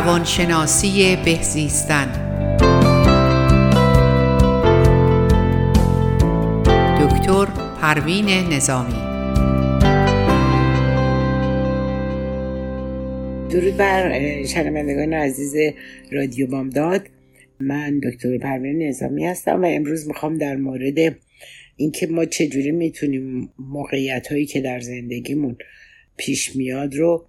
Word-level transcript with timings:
روانشناسی 0.00 1.16
بهزیستن 1.24 2.06
دکتر 7.00 7.44
پروین 7.80 8.26
نظامی. 8.26 8.94
درود 13.50 13.76
بر 13.76 14.42
شنوندگان 14.44 15.12
عزیز 15.12 15.74
رادیو 16.12 16.46
بامداد. 16.46 17.02
من 17.60 17.98
دکتر 17.98 18.38
پروین 18.38 18.82
نظامی 18.82 19.26
هستم 19.26 19.62
و 19.62 19.66
امروز 19.66 20.08
می‌خوام 20.08 20.34
در 20.34 20.56
مورد 20.56 21.16
اینکه 21.76 22.06
ما 22.06 22.24
چجوری 22.24 22.70
می‌تونیم 22.70 23.52
موقعیت 23.58 24.32
هایی 24.32 24.46
که 24.46 24.60
در 24.60 24.80
زندگیمون 24.80 25.56
پیش 26.16 26.56
میاد 26.56 26.94
رو 26.94 27.26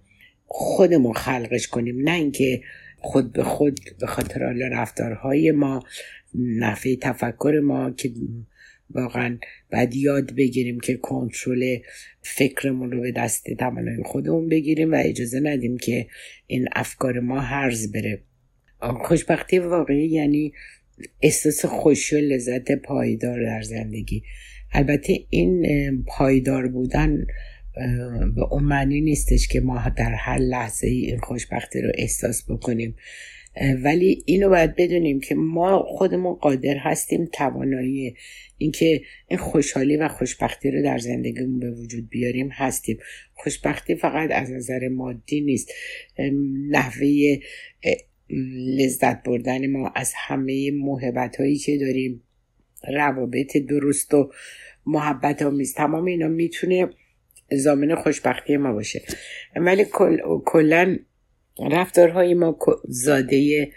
خودمون 0.54 1.12
خلقش 1.12 1.68
کنیم. 1.68 2.08
نه 2.08 2.14
اینکه 2.14 2.62
خود 2.98 3.32
به 3.32 3.42
خود 3.42 3.80
به 4.00 4.06
خاطر 4.06 4.44
حالا 4.44 4.66
رفتارهای 4.66 5.50
ما 5.52 5.82
نحوه 6.34 6.96
تفکر 6.96 7.60
ما 7.64 7.90
که 7.90 8.10
واقعا 8.90 9.38
باید 9.72 9.94
یاد 9.94 10.34
بگیریم 10.34 10.80
که 10.80 10.96
کنترل 10.96 11.78
فکرمون 12.22 12.92
رو 12.92 13.00
به 13.00 13.12
دست 13.12 13.50
توانای 13.50 14.02
خودمون 14.04 14.48
بگیریم 14.48 14.92
و 14.92 14.96
اجازه 15.04 15.40
ندیم 15.40 15.78
که 15.78 16.06
این 16.46 16.68
افکار 16.72 17.20
ما 17.20 17.40
هرز 17.40 17.92
بره. 17.92 18.22
خوشبختی 18.80 19.58
واقعی 19.58 20.08
یعنی 20.08 20.52
احساس 21.22 21.64
خوشی 21.64 22.16
و 22.16 22.18
لذت 22.18 22.72
پایدار 22.72 23.42
در 23.42 23.62
زندگی. 23.62 24.22
البته 24.72 25.18
این 25.30 26.04
پایدار 26.06 26.68
بودن 26.68 27.26
به 28.34 28.42
اون 28.50 28.62
معنی 28.62 29.00
نیستش 29.00 29.48
که 29.48 29.60
ما 29.60 29.82
در 29.96 30.14
هر 30.14 30.38
لحظه 30.38 30.86
ای 30.86 31.06
این 31.06 31.18
خوشبختی 31.18 31.80
رو 31.80 31.92
احساس 31.94 32.50
بکنیم. 32.50 32.96
ولی 33.82 34.22
اینو 34.26 34.48
باید 34.48 34.76
بدونیم 34.76 35.20
که 35.20 35.34
ما 35.34 35.84
خودمون 35.88 36.34
قادر 36.34 36.76
هستیم 36.76 37.28
توانایی 37.32 38.14
اینکه 38.58 39.02
این 39.28 39.38
خوشحالی 39.38 39.96
و 39.96 40.08
خوشبختی 40.08 40.70
رو 40.70 40.82
در 40.82 40.98
زندگیمون 40.98 41.60
به 41.60 41.70
وجود 41.70 42.08
بیاریم 42.08 42.48
هستیم. 42.52 42.98
خوشبختی 43.34 43.94
فقط 43.94 44.30
از 44.32 44.50
نظر 44.50 44.88
مادی 44.88 45.40
نیست. 45.40 45.72
نحوه 46.70 47.38
لذت 48.78 49.22
بردن 49.22 49.66
ما 49.66 49.92
از 49.94 50.12
همه 50.16 50.70
محبت 50.70 51.36
هایی 51.36 51.56
که 51.56 51.78
داریم 51.78 52.22
روابط 52.88 53.56
درست 53.56 54.14
و 54.14 54.30
محبت 54.86 55.42
آمیز 55.42 55.74
تمام 55.74 56.04
اینا 56.04 56.28
می‌تونه 56.28 56.88
زامن 57.56 57.94
خوشبختی 57.94 58.56
ما 58.56 58.72
باشه. 58.72 59.02
ولی 59.56 59.84
کلا 60.44 60.98
رفتارهای 61.70 62.34
ما 62.34 62.58
زاده 62.84 63.68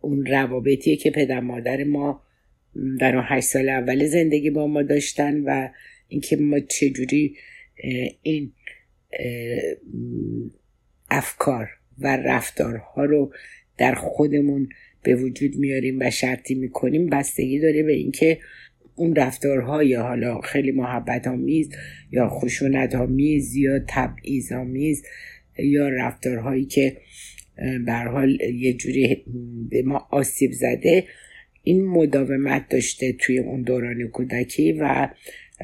اون 0.00 0.26
روابطیه 0.26 0.96
که 0.96 1.10
پدر 1.10 1.40
مادر 1.40 1.84
ما 1.84 2.22
در 3.00 3.16
اون 3.16 3.24
هشت 3.28 3.46
سال 3.46 3.68
اول 3.68 4.06
زندگی 4.06 4.50
با 4.50 4.66
ما 4.66 4.82
داشتن 4.82 5.40
و 5.40 5.68
اینکه 6.08 6.36
ما 6.36 6.60
چجوری 6.60 7.36
این 8.22 8.52
افکار 11.10 11.68
و 11.98 12.16
رفتارها 12.16 13.04
رو 13.04 13.32
در 13.78 13.94
خودمون 13.94 14.68
به 15.02 15.14
وجود 15.14 15.56
میاریم 15.56 15.98
و 16.00 16.10
شرطی 16.10 16.54
می‌کنیم 16.54 17.06
بستگی 17.06 17.58
داره 17.60 17.82
به 17.82 17.92
اینکه 17.92 18.38
اون 18.96 19.16
رفتارها 19.16 19.82
یا 19.82 20.02
حالا 20.02 20.40
خیلی 20.40 20.72
محبت 20.72 21.26
آمیز 21.26 21.70
یا 22.10 22.28
خشونت 22.28 22.94
آمیز 22.94 23.56
یا 23.56 23.80
تبعیض 23.88 24.52
آمیز 24.52 25.02
یا 25.58 25.88
رفتارهایی 25.88 26.64
که 26.64 26.96
به 27.86 27.92
حال 27.92 28.40
یه 28.40 28.72
جوری 28.72 29.24
به 29.70 29.82
ما 29.82 30.08
آسیب 30.10 30.52
زده 30.52 31.04
این 31.62 31.84
مداومت 31.84 32.68
داشته 32.68 33.12
توی 33.12 33.38
اون 33.38 33.62
دوران 33.62 34.08
کودکی 34.08 34.72
و 34.72 35.08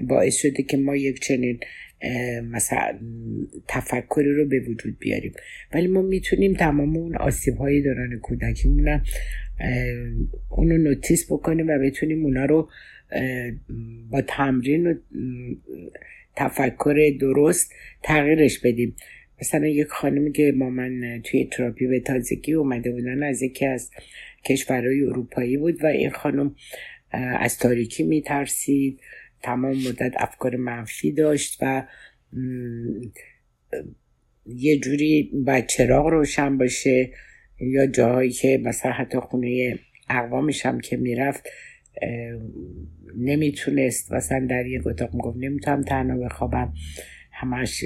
باعث 0.02 0.36
شده 0.36 0.62
که 0.62 0.76
ما 0.76 0.96
یک 0.96 1.20
چنین 1.20 1.60
مثلا 2.50 2.98
تفکری 3.69 4.32
رو 4.32 4.48
به 4.48 4.60
وجود 4.60 4.98
بیاریم. 4.98 5.32
ولی 5.74 5.86
ما 5.86 6.02
می‌تونیم 6.02 6.54
تمام 6.54 6.96
اون 6.96 7.16
آسیب 7.16 7.56
های 7.56 7.82
دوران 7.82 8.19
کودکیمون 8.19 9.00
اونو 10.48 10.78
نوتیس 10.78 11.32
بکنیم 11.32 11.69
و 11.69 11.78
بتونیم 11.78 12.24
اونا 12.24 12.44
رو 12.44 12.69
با 14.10 14.22
تمرین 14.22 14.87
و 14.87 14.94
تفکر 16.37 17.10
درست 17.21 17.72
تغییرش 18.03 18.59
بدیم. 18.59 18.97
مثلا 19.41 19.66
یک 19.66 19.87
خانمی 19.87 20.32
که 20.32 20.53
با 20.53 20.71
من 20.71 21.20
توی 21.25 21.44
تراپی 21.44 21.87
به 21.87 22.00
تازگی 22.00 22.53
اومده 22.53 22.91
بودن 22.91 23.22
از 23.22 23.43
یکی 23.43 23.66
از 23.66 23.91
کشورهای 24.44 25.03
اروپایی 25.03 25.56
بود 25.56 25.84
و 25.84 25.87
این 25.87 26.10
خانم 26.10 26.54
از 27.12 27.59
تاریکی 27.59 28.03
میترسید 28.03 29.00
تمام 29.43 29.76
مدت 29.76 30.12
افکار 30.16 30.56
منفی 30.56 31.12
داشت 31.12 31.59
و 31.62 31.87
یه 34.47 34.78
جوری 34.78 35.31
باید 35.44 35.66
چراغ 35.66 36.06
روشن 36.06 36.59
باشه. 36.59 37.10
یا 37.60 37.87
جاهایی 37.87 38.31
که 38.31 38.60
مثلا 38.65 38.93
حتی 38.93 39.19
خونه 39.19 39.78
اقوامش 40.09 40.66
هم 40.66 40.81
که 40.81 40.97
می‌رفت 40.97 41.49
نمی‌تونست 43.16 44.12
مثلا 44.12 44.46
در 44.50 44.66
یک 44.66 44.86
اتاق 44.86 45.14
می‌گفت 45.14 45.36
نمی‌تونم 45.40 45.82
تنها 45.82 46.18
بخوابم. 46.18 46.72
همش 47.32 47.84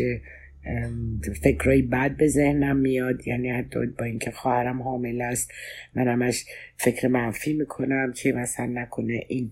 فکرهای 1.43 1.83
بد 1.83 2.17
به 2.17 2.29
ذهنم 2.29 2.77
میاد. 2.77 3.27
یعنی 3.29 3.51
حتی 3.51 3.79
با 3.99 4.05
اینکه 4.05 4.31
خواهرم 4.31 4.83
حامل 4.83 5.21
است 5.21 5.53
من 5.95 6.09
همش 6.09 6.45
فکر 6.77 7.09
منفی 7.09 7.53
می‌کنم 7.53 8.13
که 8.17 8.33
مثلا 8.33 8.67
نکنه 8.67 9.25
این 9.29 9.51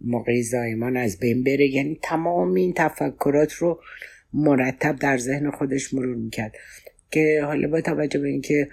موقع 0.00 0.40
زایمان 0.40 0.96
از 0.96 1.18
بین 1.18 1.44
بره. 1.44 1.66
یعنی 1.66 1.98
تمام 2.02 2.54
این 2.54 2.72
تفکرات 2.72 3.52
رو 3.52 3.80
مرتب 4.32 4.96
در 4.96 5.18
ذهن 5.18 5.50
خودش 5.50 5.94
مرور 5.94 6.16
می‌کرد. 6.16 6.54
که 7.10 7.40
حالا 7.44 7.68
با 7.68 7.80
توجه 7.80 8.20
به 8.20 8.28
اینکه 8.28 8.68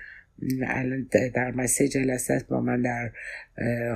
در 1.33 1.51
مسیح 1.51 1.87
جلسه 1.87 2.45
با 2.49 2.61
من 2.61 2.81
در 2.81 3.11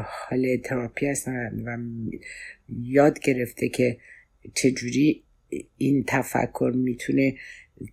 حال 0.06 0.58
تراپی 0.58 1.06
هستن 1.06 1.64
و 1.66 1.78
یاد 2.70 3.20
گرفته 3.20 3.70
که 3.70 3.98
چجوری 4.54 5.24
این 5.78 6.04
تفکر 6.08 6.72
می‌تونه 6.76 7.36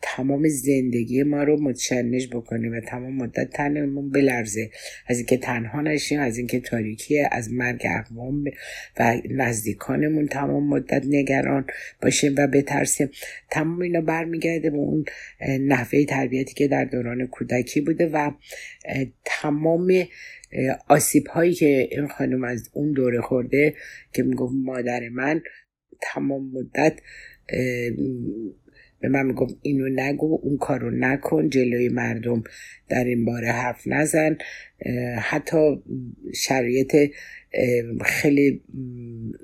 تمام 0.02 0.48
زندگی 0.48 1.22
ما 1.22 1.42
رو 1.42 1.62
متشنج 1.62 2.28
بکنه 2.32 2.70
و 2.70 2.80
تمام 2.80 3.16
مدت 3.16 3.50
تنمون 3.50 4.10
بلرزه. 4.10 4.70
از 5.06 5.16
اینکه 5.16 5.36
تنها 5.36 5.80
نشیم 5.80 6.20
از 6.20 6.38
اینکه 6.38 6.60
تاریکیه 6.60 7.28
از 7.32 7.52
مرگ 7.52 7.86
اقوام 7.90 8.44
و 9.00 9.16
نزدیکانمون 9.30 10.26
تمام 10.26 10.68
مدت 10.68 11.02
نگران 11.06 11.66
باشیم 12.02 12.34
و 12.38 12.46
بترسیم. 12.46 13.10
تمام 13.50 13.80
اینا 13.80 14.00
برمیگرده 14.00 14.70
به 14.70 14.76
اون 14.76 15.04
نحوه 15.60 16.04
تربیتی 16.04 16.54
که 16.54 16.68
در 16.68 16.84
دوران 16.84 17.26
کودکی 17.26 17.80
بوده 17.80 18.06
و 18.06 18.30
تمام 19.24 20.04
آسیب 20.88 21.26
هایی 21.26 21.54
که 21.54 21.88
این 21.90 22.08
خانم 22.08 22.44
از 22.44 22.70
اون 22.72 22.92
دوره 22.92 23.20
خورده 23.20 23.74
که 24.12 24.22
می‌گفت 24.22 24.54
مادر 24.64 25.08
من 25.08 25.42
تمام 26.00 26.50
مدت 26.52 26.98
به 29.02 29.08
من 29.08 29.26
می‌گفت 29.26 29.56
اینو 29.62 29.88
نگو 29.88 30.40
اون 30.42 30.58
کارو 30.58 30.90
نکن 30.90 31.48
جلوی 31.48 31.88
مردم 31.88 32.44
در 32.88 33.04
این 33.04 33.24
باره 33.24 33.48
حرف 33.48 33.82
نزن. 33.86 34.36
حتی 35.18 35.82
شرایط 36.34 36.96
خیلی 38.04 38.60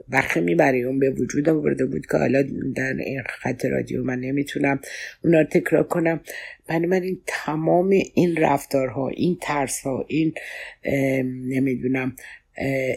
وخمی 0.08 0.54
برای 0.54 0.82
اون 0.82 0.98
به 0.98 1.10
وجود 1.10 1.48
آورده 1.48 1.86
بود 1.86 2.06
که 2.06 2.16
حالا 2.16 2.42
در 2.76 2.94
این 2.94 3.22
خط 3.28 3.64
رادیو 3.64 4.04
من 4.04 4.20
نمی‌تونم 4.20 4.80
اونا 5.24 5.40
رو 5.40 5.46
تکرار 5.46 5.82
کنم. 5.82 6.20
من 6.68 7.02
این 7.02 7.20
تمام 7.26 7.88
این 8.14 8.36
رفتارها 8.36 9.08
این 9.08 9.38
ترس 9.40 9.80
ها 9.80 10.04
این 10.08 10.34
نمی‌دونم 11.48 12.16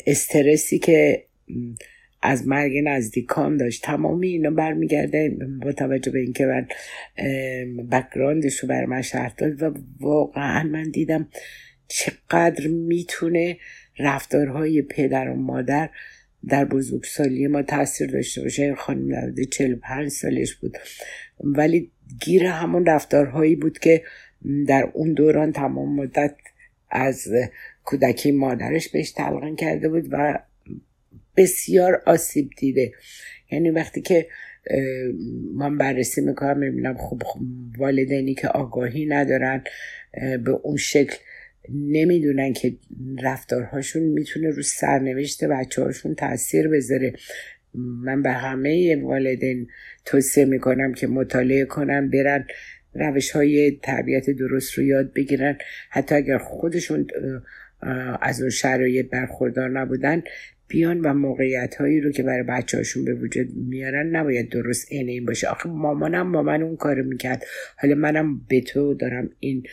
استرسی 0.08 0.80
که 0.80 1.24
از 2.22 2.48
مرگ 2.48 2.72
نزدیکان 2.84 3.58
داشت. 3.58 3.84
تمامی 3.84 4.28
اینا 4.28 4.50
برمیگرده 4.50 5.38
با 5.62 5.72
توجه 5.72 6.12
به 6.12 6.20
اینکه 6.20 6.46
من 6.46 6.68
بکراندش 7.92 8.60
رو 8.60 8.70
بر 8.70 8.86
من 8.86 9.02
شرط 9.02 9.36
داد 9.36 9.64
و 9.64 9.74
واقعا 10.00 10.64
من 10.64 10.90
دیدم 10.90 11.28
چقدر 11.88 12.68
می‌تونه 12.68 13.58
رفتارهای 14.00 14.82
پدر 14.82 15.30
و 15.30 15.36
مادر 15.36 15.90
در 16.48 16.66
بزرگسالی 16.66 17.48
ما 17.48 17.62
تاثیر 17.62 18.12
داشته 18.12 18.42
باشه. 18.42 18.64
این 18.64 18.76
خانم 18.76 19.36
45 19.52 20.10
سالش 20.10 20.56
بود. 20.56 20.78
ولی 21.40 21.92
گیر 22.22 22.46
همون 22.46 22.86
رفتارهایی 22.86 23.56
بود 23.56 23.80
که 23.80 24.04
در 24.68 24.90
اون 24.94 25.14
دوران 25.14 25.52
تمام 25.52 25.96
مدت 25.96 26.36
از 26.90 27.28
کودکی 27.84 28.32
مادرش 28.32 28.90
بهش 28.90 29.12
تلقین 29.12 29.56
کرده 29.56 29.90
بود 29.90 30.08
و 30.12 30.40
بسیار 31.38 32.02
آسیب 32.06 32.50
دیده. 32.58 32.92
یعنی 33.52 33.70
وقتی 33.70 34.02
که 34.02 34.28
من 35.56 35.78
بررسی 35.78 36.22
می‌کنم 36.22 36.58
می‌بینم 36.58 36.98
خب 36.98 37.22
والدینی 37.78 38.34
که 38.34 38.48
آگاهی 38.48 39.06
ندارن 39.06 39.64
به 40.44 40.52
اون 40.52 40.78
شکل 40.78 41.16
نمی‌دونن 41.70 42.54
که 42.54 42.76
رفتارهاشون 43.24 44.04
می‌تونه 44.04 44.50
رو 44.50 44.62
سرنوشت 44.62 45.44
بچه 45.44 45.84
هاشون 45.84 46.16
تاثیر 46.16 46.68
بذاره. 46.68 47.14
من 47.74 48.22
به 48.22 48.32
همه 48.32 49.02
والدین 49.04 49.68
توصیه 50.06 50.46
می‌کنم 50.46 50.94
که 50.94 51.08
مطالعه 51.08 51.66
کنن 51.66 52.10
برن 52.10 52.46
روش 52.94 53.32
های 53.32 53.80
تربیت 53.84 54.30
درست 54.30 54.74
رو 54.74 54.84
یاد 54.84 55.14
بگیرن. 55.14 55.58
حتی 55.90 56.16
اگر 56.16 56.38
خودشون 56.38 57.08
از 58.22 58.42
اون 58.42 58.50
شرایط 58.50 59.10
برخوردار 59.10 59.70
نبودن 59.70 60.24
بیان 60.72 61.00
و 61.00 61.14
موقعیت 61.14 61.76
هایی 61.76 62.02
رو 62.02 62.12
که 62.12 62.24
برای 62.24 62.44
بچه 62.44 62.78
هاشون 62.78 63.06
به 63.06 63.14
وجود 63.14 63.48
میارن 63.56 64.16
نباید 64.16 64.50
درست 64.50 64.92
عین 64.92 65.10
این 65.10 65.26
باشه. 65.26 65.48
آخه 65.48 65.70
مامانم 65.70 66.32
با 66.32 66.42
من 66.42 66.62
اون 66.62 66.76
کار 66.76 67.02
می‌کرد. 67.02 67.44
حالا 67.78 67.96
منم 67.96 68.42
به 68.48 68.62
تو 68.62 68.94
دارم 68.94 69.30
این 69.40 69.64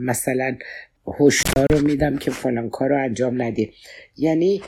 مثلا 0.00 0.56
هشدار 1.20 1.66
رو 1.70 1.86
میدم 1.86 2.16
که 2.16 2.30
فلان 2.30 2.70
کار 2.70 2.88
رو 2.88 3.04
انجام 3.04 3.42
ندی. 3.42 3.70
یعنی 4.16 4.62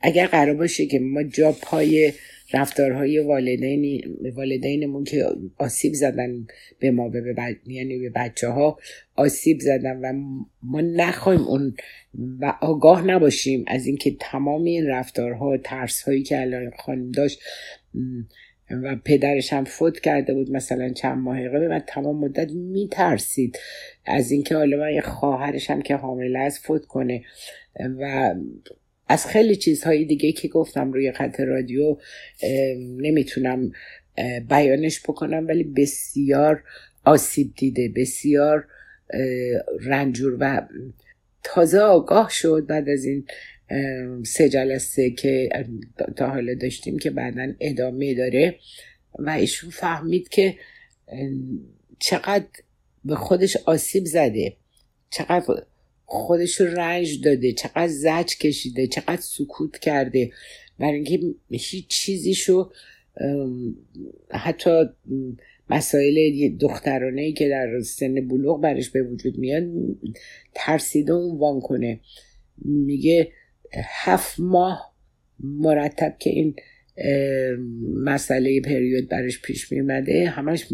اگر 0.00 0.26
قرار 0.26 0.54
باشه 0.54 0.86
که 0.86 0.98
ما 0.98 1.22
جا 1.22 1.52
پای 1.52 2.12
رفتارهای 2.52 3.18
والدین 3.18 4.02
والدینمون 4.36 5.04
که 5.04 5.26
آسیب 5.58 5.94
زدن 5.94 6.46
به 6.78 6.90
ما 6.90 7.08
به 7.08 7.34
یعنی 7.66 7.98
به 7.98 8.10
بچه 8.10 8.48
ها 8.48 8.78
آسیب 9.16 9.60
زدن 9.60 10.00
و 10.02 10.12
ما 10.62 10.80
نخوایم 10.80 11.40
اون 11.40 11.74
و 12.40 12.54
آگاه 12.60 13.06
نباشیم 13.06 13.64
از 13.66 13.86
اینکه 13.86 14.16
تمام 14.20 14.64
این 14.64 14.86
رفتارها 14.86 15.56
ترس 15.56 16.02
هایی 16.02 16.22
که 16.22 16.40
الان 16.40 16.70
خانم 16.78 17.10
داشت 17.10 17.40
و 18.70 18.96
پدرش 19.04 19.52
هم 19.52 19.64
فوت 19.64 20.00
کرده 20.00 20.34
بود 20.34 20.50
مثلا 20.50 20.88
چند 20.88 21.18
ماه 21.18 21.48
قبل 21.48 21.68
من 21.68 21.82
تمام 21.86 22.24
مدت 22.24 22.50
میترسید. 22.50 23.58
از 24.06 24.30
اینکه 24.30 24.56
حالا 24.56 24.76
من 24.76 25.00
خواهرش 25.00 25.70
هم 25.70 25.82
که 25.82 25.96
حامله 25.96 26.38
است 26.38 26.66
فوت 26.66 26.86
کنه 26.86 27.22
و 27.98 28.34
از 29.08 29.26
خیلی 29.26 29.56
چیزهای 29.56 30.04
دیگه 30.04 30.32
که 30.32 30.48
گفتم 30.48 30.92
روی 30.92 31.12
خط 31.12 31.40
رادیو 31.40 31.96
نمی‌تونم 32.76 33.72
بیانش 34.48 35.00
بکنم 35.00 35.46
ولی 35.46 35.64
بسیار 35.64 36.62
آسیب 37.04 37.52
دیده 37.56 37.92
بسیار 37.96 38.66
رنجور 39.80 40.36
و 40.40 40.68
تازه 41.42 41.78
آگاه 41.78 42.30
شد 42.30 42.66
بعد 42.68 42.88
از 42.88 43.04
این 43.04 43.24
سه 44.26 44.48
جلسه 44.48 45.10
که 45.10 45.48
تا 46.16 46.28
حالا 46.28 46.54
داشتیم 46.54 46.98
که 46.98 47.10
بعدا 47.10 47.52
ادامه 47.60 48.14
داره 48.14 48.58
و 49.18 49.30
ایشون 49.30 49.70
فهمید 49.70 50.28
که 50.28 50.54
چقدر 51.98 52.46
به 53.04 53.14
خودش 53.14 53.56
آسیب 53.56 54.04
زده 54.04 54.56
چقدر 55.10 55.62
خودش 56.10 56.60
رنج 56.60 57.20
داده 57.24 57.52
چقدر 57.52 57.88
زج 57.88 58.36
کشیده 58.40 58.86
چقدر 58.86 59.20
سکوت 59.20 59.78
کرده. 59.78 60.30
برای 60.78 60.94
اینکه 60.94 61.20
هیچ 61.50 61.86
چیزیشو 61.88 62.70
حتی 64.30 64.70
مسائل 65.70 66.48
دخترانه 66.60 67.32
که 67.32 67.48
در 67.48 67.80
سن 67.80 68.28
بلوغ 68.28 68.60
برش 68.60 68.90
به 68.90 69.02
وجود 69.02 69.38
میاد 69.38 69.64
ترسیده 70.54 71.12
اون 71.12 71.38
وان 71.38 71.60
کنه. 71.60 72.00
میگه 72.64 73.32
هفت 73.84 74.40
ماه 74.40 74.94
مرتب 75.40 76.16
که 76.18 76.30
این 76.30 76.56
مسئله 77.94 78.60
پریود 78.60 79.08
برش 79.08 79.42
پیش 79.42 79.72
میمده 79.72 80.28
همش 80.28 80.66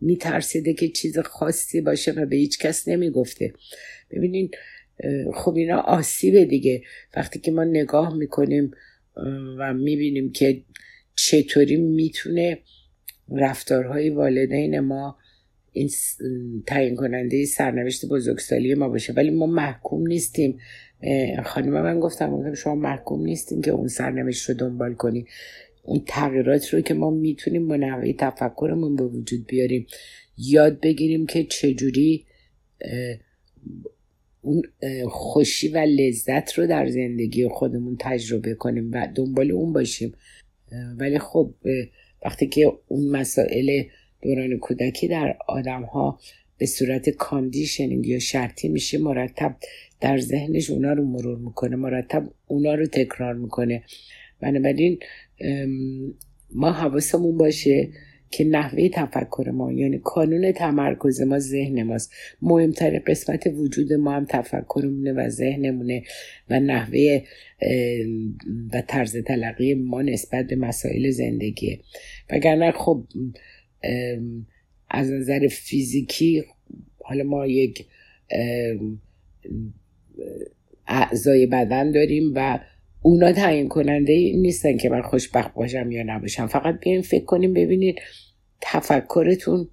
میترسیده 0.00 0.72
که 0.72 0.88
چیز 0.88 1.18
خاصی 1.18 1.80
باشه 1.80 2.12
و 2.12 2.26
به 2.26 2.36
هیچ 2.36 2.58
کس 2.58 2.88
نمی‌گفته. 2.88 3.52
ببینین 4.10 4.50
خب 5.34 5.54
اینا 5.54 5.80
آسیبه 5.80 6.44
دیگه. 6.44 6.82
وقتی 7.16 7.38
که 7.38 7.50
ما 7.50 7.64
نگاه 7.64 8.16
می‌کنیم 8.16 8.70
و 9.58 9.74
می‌بینیم 9.74 10.32
که 10.32 10.62
چطوری 11.14 11.76
می‌تونه 11.76 12.58
رفتارهای 13.32 14.10
والدین 14.10 14.80
ما 14.80 15.16
این 15.72 15.90
تعیین 16.66 16.96
کننده 16.96 17.44
سرنوشت 17.44 18.06
بزرگسالی 18.06 18.74
ما 18.74 18.88
باشه. 18.88 19.12
ولی 19.12 19.30
ما 19.30 19.46
محکوم 19.46 20.06
نیستیم. 20.06 20.58
خانم 21.44 21.82
من 21.82 22.00
گفتم 22.00 22.54
شما 22.54 22.74
محکوم 22.74 23.24
نیستیم 23.24 23.62
که 23.62 23.70
اون 23.70 23.88
سرنوشت 23.88 24.50
رو 24.50 24.54
دنبال 24.54 24.94
کنیم 24.94 25.26
اون 25.82 26.02
تغییرات 26.06 26.74
رو 26.74 26.80
که 26.80 26.94
ما 26.94 27.10
می‌تونیم 27.10 27.68
با 27.68 27.76
نحوه 27.76 28.12
تفکرمون 28.12 28.96
به 28.96 29.04
وجود 29.04 29.46
بیاریم. 29.46 29.86
یاد 30.38 30.80
بگیریم 30.80 31.26
که 31.26 31.44
چجوری 31.44 32.26
اون 34.42 34.62
خوشی 35.08 35.68
و 35.68 35.78
لذت 35.78 36.58
رو 36.58 36.66
در 36.66 36.86
زندگی 36.86 37.48
خودمون 37.48 37.96
تجربه 38.00 38.54
کنیم 38.54 38.90
و 38.92 39.08
دنبال 39.14 39.50
اون 39.52 39.72
باشیم. 39.72 40.14
ولی 40.98 41.18
خب 41.18 41.54
وقتی 42.24 42.46
که 42.46 42.72
اون 42.88 43.10
مسائل 43.10 43.82
دوران 44.22 44.58
کودکی 44.58 45.08
در 45.08 45.36
آدم 45.48 45.82
ها 45.82 46.20
به 46.58 46.66
صورت 46.66 47.10
conditioning 47.10 48.06
یا 48.06 48.18
شرطی 48.18 48.68
میشه 48.68 48.98
مرتب 48.98 49.56
در 50.00 50.18
ذهنش 50.18 50.70
اونا 50.70 50.92
رو 50.92 51.04
مرور 51.04 51.38
می‌کنه 51.38 51.76
مرتب 51.76 52.30
اونا 52.46 52.74
رو 52.74 52.86
تکرار 52.86 53.34
می‌کنه. 53.34 53.82
بنابراین 54.40 54.98
ما 56.52 56.72
حواسمون 56.72 57.36
باشه 57.36 57.88
که 58.30 58.44
نحوه 58.44 58.88
تفکر 58.88 59.50
ما 59.50 59.72
یعنی 59.72 59.98
کانون 60.04 60.52
تمرکز 60.52 61.20
ما 61.20 61.38
ذهن 61.38 61.82
ماست. 61.82 62.12
مهمترین 62.42 63.00
قسمت 63.06 63.46
وجود 63.46 63.92
ما 63.92 64.12
هم 64.12 64.24
تفکرمونه 64.24 65.12
و 65.12 65.28
ذهنمونه 65.28 66.02
و 66.50 66.60
نحوه 66.60 67.22
و 68.72 68.82
طرز 68.88 69.16
تلقی 69.16 69.74
ما 69.74 70.02
نسبت 70.02 70.46
به 70.46 70.56
مسائل 70.56 71.10
زندگیه. 71.10 71.80
وگرنه 72.30 72.72
خب 72.72 73.04
از 74.90 75.12
نظر 75.12 75.48
فیزیکی 75.48 76.44
حالا 77.04 77.24
ما 77.24 77.46
یک 77.46 77.86
اعضای 80.86 81.46
بدن 81.46 81.92
داریم 81.92 82.32
و 82.34 82.58
اونا 83.02 83.32
تعیین 83.32 83.68
کننده 83.68 84.32
نیستن 84.36 84.76
که 84.76 84.88
من 84.88 85.02
خوشبخت 85.02 85.54
باشم 85.54 85.90
یا 85.90 86.02
نباشم. 86.06 86.46
فقط 86.46 86.80
بیاین 86.80 87.02
فکر 87.02 87.24
کنیم 87.24 87.54
ببینید 87.54 88.00
تفکرتون 88.60 89.68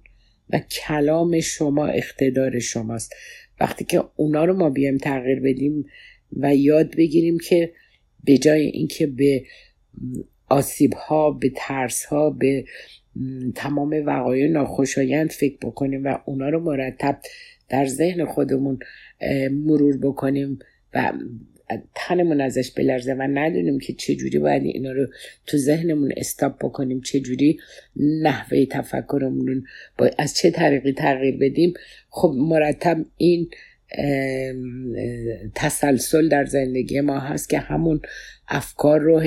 و 0.50 0.58
کلام 0.58 1.40
شما 1.40 1.86
اقتدار 1.86 2.58
شماست. 2.58 3.14
وقتی 3.60 3.84
که 3.84 4.04
اونا 4.16 4.44
رو 4.44 4.56
ما 4.56 4.70
بیایم 4.70 4.98
تغییر 4.98 5.40
بدیم 5.40 5.84
و 6.32 6.56
یاد 6.56 6.96
بگیریم 6.96 7.38
که 7.38 7.72
به 8.24 8.38
جای 8.38 8.66
اینکه 8.66 9.06
به 9.06 9.44
آسیب 10.48 10.94
ها 10.94 11.30
به 11.30 11.52
ترس 11.56 12.04
ها 12.04 12.30
به 12.30 12.64
تمام 13.54 14.02
وقایع 14.06 14.48
ناخوشایند 14.50 15.30
فکر 15.30 15.56
بکنیم 15.62 16.04
و 16.04 16.18
اونا 16.24 16.48
رو 16.48 16.60
مرتب 16.60 17.18
در 17.68 17.86
ذهن 17.86 18.24
خودمون 18.24 18.78
مرور 19.50 19.98
بکنیم 19.98 20.58
و 20.94 21.12
تنمون 21.94 22.40
ازش 22.40 22.70
بلرزه 22.70 23.14
و 23.14 23.22
ندونیم 23.22 23.78
که 23.78 23.92
چجوری 23.92 24.38
باید 24.38 24.62
اینا 24.62 24.92
رو 24.92 25.06
تو 25.46 25.56
ذهنمون 25.56 26.12
استاپ 26.16 26.64
بکنیم 26.64 27.00
چجوری 27.00 27.58
نحوه 27.96 28.64
تفکرمون 28.64 29.64
با 29.98 30.10
از 30.18 30.34
چه 30.34 30.50
طریقی 30.50 30.92
تغییر 30.92 31.36
بدیم. 31.36 31.72
خب 32.10 32.34
مرتب 32.36 33.04
این 33.16 33.50
تسلسل 35.54 36.28
در 36.28 36.44
زندگی 36.44 37.00
ما 37.00 37.18
هست 37.18 37.48
که 37.48 37.58
همون 37.58 38.00
افکار 38.48 39.00
رو 39.00 39.22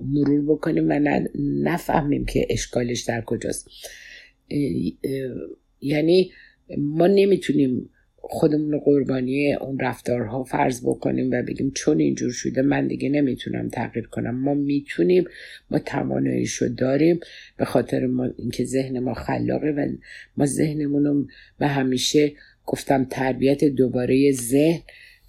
مرور 0.00 0.42
بکنیم 0.42 0.88
و 0.88 1.20
نفهمیم 1.62 2.24
که 2.24 2.46
اشکالش 2.50 3.02
در 3.02 3.20
کجاست. 3.20 3.68
یعنی 5.80 6.30
ما 6.78 7.06
نمی‌تونیم 7.06 7.90
خودمون 8.16 8.72
رو 8.72 8.80
قربانی 8.80 9.54
اون 9.54 9.78
رفتارها 9.80 10.44
فرض 10.44 10.80
بکنیم 10.84 11.30
و 11.30 11.42
بگیم 11.42 11.72
چون 11.74 11.98
اینجور 11.98 12.32
شده 12.32 12.62
من 12.62 12.86
دیگه 12.86 13.08
نمی‌تونم 13.08 13.68
تغییر 13.68 14.06
کنم. 14.06 14.34
ما 14.34 14.54
می‌تونیم 14.54 15.24
ما 15.70 15.78
تواناییش 15.78 16.54
رو 16.54 16.68
داریم 16.68 17.20
به 17.56 17.64
خاطر 17.64 18.06
ما 18.06 18.28
اینکه 18.38 18.64
ذهن 18.64 18.98
ما 18.98 19.14
خلاقه 19.14 19.70
و 19.70 19.88
ما 20.36 20.46
ذهنمون 20.46 21.04
رو 21.04 21.26
به 21.58 21.66
همیشه 21.66 22.32
گفتم 22.66 23.04
تربیت 23.04 23.64
دوباره 23.64 24.32
ذهن 24.32 24.80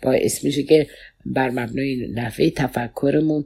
باعث 0.02 0.44
میشه 0.44 0.64
که 0.64 0.88
بر 1.26 1.50
مبنای 1.50 2.08
نحوه 2.16 2.50
تفکرمون 2.50 3.46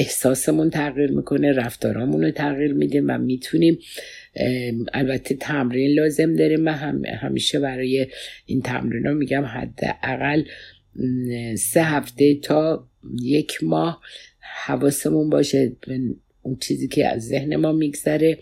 احساسمون 0.00 0.70
تغییر 0.70 1.10
می‌کنه 1.10 1.52
رفتارامون 1.52 2.24
رو 2.24 2.30
تغییر 2.30 2.72
میده 2.72 3.02
و 3.02 3.18
می‌تونیم 3.18 3.78
البته 4.94 5.34
تمرین 5.34 5.90
لازم 5.90 6.36
داریم 6.36 6.60
من 6.60 6.72
هم 6.72 7.04
همیشه 7.04 7.60
برای 7.60 8.06
این 8.46 8.62
تمرین 8.62 9.06
ها 9.06 9.12
میگم 9.12 9.44
حداقل 9.44 10.42
سه 11.56 11.82
هفته 11.82 12.34
تا 12.34 12.88
یک 13.22 13.64
ماه 13.64 14.00
حواسمون 14.66 15.30
باشه 15.30 15.72
اون 16.42 16.56
چیزی 16.56 16.88
که 16.88 17.08
از 17.08 17.28
ذهن 17.28 17.56
ما 17.56 17.72
میگذره 17.72 18.38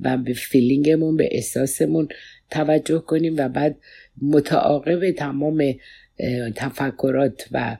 و 0.00 0.16
به 0.16 0.32
فیلینگمون 0.32 1.16
به 1.16 1.28
احساسمون 1.32 2.08
توجه 2.50 2.98
کنیم 2.98 3.34
و 3.38 3.48
بعد 3.48 3.76
متعاقب 4.22 5.10
تمام 5.10 5.74
تفکرات 6.56 7.48
و 7.52 7.76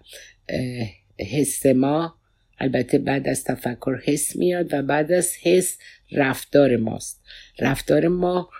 حس 1.18 1.66
ما 1.66 2.19
البته 2.60 2.98
بعد 2.98 3.28
از 3.28 3.44
تفکر 3.44 3.96
حس 4.04 4.36
میاد 4.36 4.74
و 4.74 4.82
بعد 4.82 5.12
از 5.12 5.34
حس 5.42 5.78
رفتار 6.12 6.76
ماست. 6.76 7.24
رفتار 7.60 8.08
ما 8.08 8.50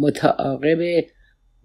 متعاقب 0.00 1.04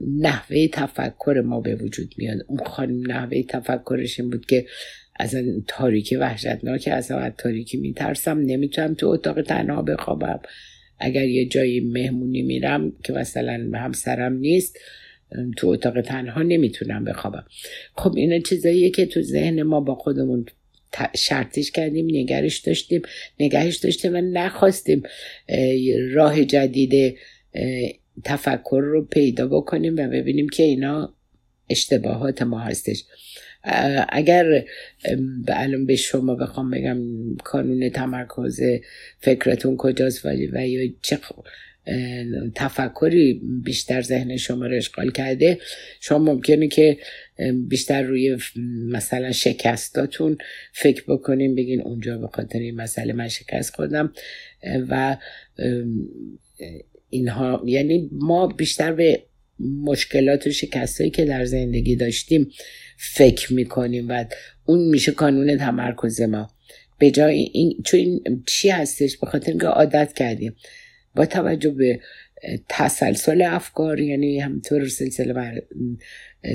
نحوه 0.02 0.68
تفکر 0.68 1.42
ما 1.46 1.62
به 1.62 1.76
وجود 1.76 2.14
میاد. 2.18 2.38
اون 2.48 2.60
خانم 2.66 3.12
نحوه 3.12 3.44
تفکرش 3.44 4.20
این 4.20 4.30
بود 4.30 4.46
که 4.46 4.66
از 5.20 5.36
تاریکی 5.68 6.16
وحشتناک 6.16 6.90
از 6.92 7.12
تاریکی 7.38 7.78
میترسم 7.78 8.40
نمی‌تونم 8.40 8.94
تو 8.94 9.08
اتاق 9.08 9.42
تنها 9.42 9.82
بخوابم. 9.82 10.40
اگر 11.00 11.28
یه 11.28 11.46
جایی 11.46 11.80
مهمونی 11.80 12.42
میرم 12.42 12.92
که 13.04 13.14
مثلا 13.14 13.72
همسرم 13.74 14.34
نیست 14.34 14.80
تو 15.58 15.68
اتاق 15.68 16.02
تنها 16.02 16.42
نمی‌تونم 16.42 17.04
بخوابم. 17.04 17.46
خب 17.96 18.16
اینا 18.16 18.40
چیزاییه 18.40 18.90
که 18.90 19.06
تو 19.06 19.22
ذهن 19.22 19.62
ما 19.62 19.80
با 19.80 19.96
خودمون 19.96 20.46
شرطش 21.16 21.72
کردیم 21.72 22.06
نگرش 22.06 22.58
داشتیم 22.58 23.02
نگهش 23.40 23.76
داشتیم 23.76 24.14
و 24.14 24.22
نخواستیم 24.22 25.04
راه 26.14 26.46
جدید 26.46 27.18
تفکر 28.24 28.82
رو 28.84 29.06
پیدا 29.06 29.48
بکنیم 29.48 29.96
و 29.98 30.08
ببینیم 30.08 30.50
که 30.50 30.64
اینا 30.64 31.14
اشتباهات 31.70 32.42
ما 32.42 32.60
هستش. 32.60 33.04
اگر 34.10 34.66
الان 35.48 35.86
به 35.86 35.96
شما 35.96 36.36
بخوام 36.36 36.72
بگم 36.72 36.98
کانون 37.44 37.90
تمرکز 37.90 38.62
فکرتون 39.20 39.78
کجاست 39.78 40.26
و 40.26 40.34
یا 40.34 40.92
چه 41.02 41.20
تفکری 42.56 43.42
بیشتر 43.64 44.02
ذهن 44.02 44.38
شما 44.38 44.68
رو 44.68 44.76
اشغال 44.76 45.12
کرده 45.12 45.60
شما 46.00 46.18
ممکنه 46.18 46.68
که 46.68 46.98
بیشتر 47.68 48.02
روی 48.02 48.38
مثلا 48.88 49.32
شکستاتون 49.32 50.38
فکر 50.74 51.04
بکنیم 51.08 51.56
بگین 51.56 51.82
اونجا 51.82 52.18
به 52.18 52.28
خاطر 52.28 52.60
این 52.60 52.76
مسئله 52.76 53.14
من 53.14 53.28
شکست 53.28 53.76
خوردم. 53.76 54.14
و 54.90 55.18
اینها 57.10 57.64
یعنی 57.66 58.10
ما 58.12 58.48
بیشتر 58.48 58.92
به 58.92 59.24
مشکلات 59.60 60.48
و 60.48 60.52
شکستهایی 60.52 61.12
که 61.12 61.26
در 61.26 61.46
زندگی 61.46 61.96
داشتیم 61.96 62.52
فکر 62.98 63.54
می‌کنیم 63.54 64.10
و 64.10 64.26
اون 64.66 64.90
میشه 64.90 65.12
کانون 65.12 65.58
تمرکز 65.58 66.22
ما. 66.22 66.50
به 67.00 67.12
جای 67.12 67.36
این 67.54 67.82
چون 67.86 68.00
این 68.00 68.44
چی 68.48 68.70
هستش؟ 68.70 69.18
به 69.18 69.28
خاطر 69.28 69.52
اینکه 69.52 69.68
عادت 69.68 70.14
کردیم. 70.14 70.56
با 71.16 71.26
توجه 71.26 71.70
به 71.70 72.00
تسلسل 72.70 73.42
افکار 73.42 74.00
یعنی 74.00 74.40
همطور 74.40 74.88
سلسله 74.88 75.64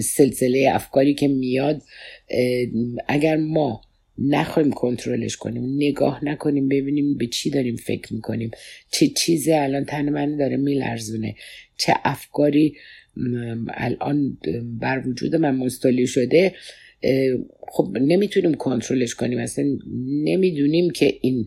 سلسله 0.03 0.71
افکاری 0.73 1.15
که 1.15 1.29
میاد 1.29 1.83
اگر 3.09 3.37
ما 3.37 3.81
نخواهیم 4.19 4.73
کنترلش 4.73 5.37
کنیم 5.37 5.77
نگاه 5.77 6.25
نکنیم 6.25 6.69
ببینیم 6.69 7.19
به 7.19 7.27
چی 7.27 7.51
داریم 7.51 7.77
فکر 7.77 8.15
می‌کنیم 8.15 8.51
چه 8.91 9.07
چیزی 9.07 9.53
الان 9.53 9.85
تن 9.85 10.09
من 10.09 10.37
داره 10.37 10.57
میلرزونه 10.57 11.35
چه 11.77 11.93
افکاری 12.05 12.77
الان 13.69 14.39
بر 14.81 15.03
وجود 15.07 15.37
من 15.37 15.57
مستولی 15.57 16.07
شده 16.07 16.55
خب 17.69 17.97
نمی‌تونیم 18.01 18.55
کنترلش 18.55 19.15
کنیم. 19.15 19.39
اصلا 19.39 19.79
نمی‌دونیم 20.07 20.91
که 20.91 21.15
این 21.21 21.47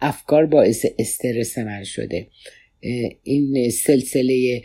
افکار 0.00 0.46
باعث 0.46 0.86
استرس 0.98 1.58
من 1.58 1.84
شده. 1.84 2.26
این 3.22 3.70
سلسله 3.70 4.62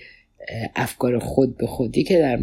افکار 0.76 1.20
خود 1.20 1.58
به 1.58 1.68
خودی 1.68 2.04
که 2.04 2.18
در 2.18 2.40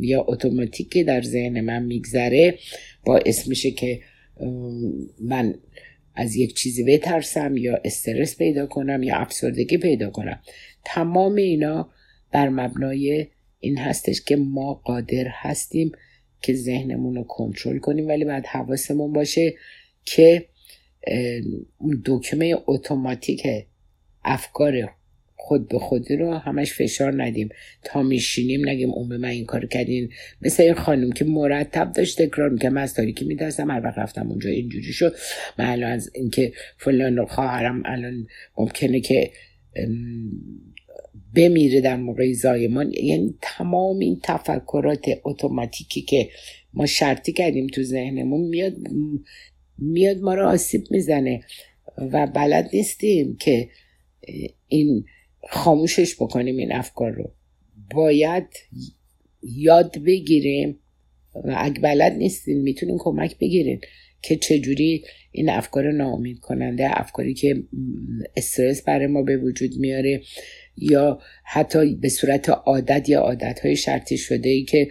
یا 0.00 0.24
اتوماتیک 0.28 0.90
که 0.90 1.04
در 1.04 1.22
ذهن 1.22 1.60
من 1.60 1.82
میگذره 1.82 2.58
باعث 3.04 3.48
میشه 3.48 3.70
که 3.70 4.00
من 5.20 5.54
از 6.14 6.36
یک 6.36 6.54
چیزی 6.54 6.84
بترسم 6.84 7.56
یا 7.56 7.80
استرس 7.84 8.36
پیدا 8.36 8.66
کنم 8.66 9.02
یا 9.02 9.16
افسردگی 9.16 9.78
پیدا 9.78 10.10
کنم. 10.10 10.40
تمام 10.84 11.34
اینا 11.34 11.90
بر 12.32 12.48
مبنای 12.48 13.26
این 13.60 13.78
هستش 13.78 14.20
که 14.20 14.36
ما 14.36 14.74
قادر 14.74 15.26
هستیم 15.28 15.92
که 16.42 16.54
ذهنمون 16.54 17.14
رو 17.14 17.24
کنترل 17.24 17.78
کنیم 17.78 18.08
ولی 18.08 18.24
بعد 18.24 18.46
حواسمون 18.46 19.12
باشه 19.12 19.54
که 20.04 20.48
اون 21.78 22.02
دکمه 22.04 22.56
اتوماتیک 22.66 23.46
افکار 24.24 24.94
خود 25.46 25.68
به 25.68 25.78
خودی 25.78 26.16
رو 26.16 26.34
همش 26.34 26.72
فشار 26.72 27.22
ندیم. 27.22 27.48
تا 27.84 28.02
میشینیم 28.02 28.68
نگیم 28.68 28.90
اون 28.90 29.08
به 29.08 29.18
من 29.18 29.28
این 29.28 29.44
کار 29.44 29.66
کردین. 29.66 30.08
مثل 30.42 30.62
این 30.62 30.74
خانم 30.74 31.12
که 31.12 31.24
مرتب 31.24 31.92
داشت 31.92 32.22
تکرار 32.22 32.48
می‌کرد. 32.48 32.72
من 32.72 32.82
از 32.82 32.94
تاریکی 32.94 33.24
میترسم 33.24 33.70
هر 33.70 33.80
وقت 33.84 33.98
رفتم 33.98 34.28
اونجا 34.30 34.50
اینجوری 34.50 34.92
شد. 34.92 35.14
من 35.58 35.64
الان 35.64 35.90
از 35.92 36.10
اینکه 36.14 36.52
فلان 36.78 37.24
خواهرم 37.26 37.82
الان 37.84 38.26
ممکنه 38.58 39.00
که 39.00 39.30
بمیره 41.36 41.80
در 41.80 41.96
موقع 41.96 42.32
زایمان. 42.32 42.92
یعنی 43.02 43.34
تمام 43.42 43.98
این 43.98 44.20
تفکرات 44.22 45.04
اتوماتیکی 45.24 46.02
که 46.02 46.28
ما 46.74 46.86
شرطی 46.86 47.32
کردیم 47.32 47.66
تو 47.66 47.82
ذهنمون 47.82 48.40
میاد 48.40 48.76
میاد 49.78 50.18
ما 50.20 50.34
رو 50.34 50.46
آسیب 50.46 50.84
می‌زنه. 50.90 51.40
و 51.98 52.26
بلد 52.26 52.70
نیستیم 52.72 53.36
که 53.36 53.68
این 54.68 55.04
خاموشش 55.50 56.14
بکنیم 56.14 56.56
این 56.56 56.72
افکار 56.72 57.10
رو. 57.10 57.32
باید 57.94 58.48
یاد 59.42 59.98
بگیریم 59.98 60.78
و 61.34 61.54
اگه 61.56 61.80
بلد 61.80 62.12
نیستین 62.12 62.62
می‌تونین 62.62 62.96
کمک 62.98 63.38
بگیرین 63.38 63.80
که 64.22 64.36
چجوری 64.36 65.04
این 65.32 65.48
افکار 65.48 65.92
ناامید 65.92 66.40
کننده 66.40 67.00
افکاری 67.00 67.34
که 67.34 67.62
استرس 68.36 68.82
برای 68.82 69.06
ما 69.06 69.22
به 69.22 69.36
وجود 69.36 69.76
میاره 69.76 70.22
یا 70.76 71.18
حتی 71.44 71.94
به 71.94 72.08
صورت 72.08 72.48
عادت 72.48 73.08
یا 73.08 73.20
عادت 73.20 73.60
های 73.60 73.76
شرطی 73.76 74.18
شده 74.18 74.48
ای 74.48 74.64
که 74.64 74.88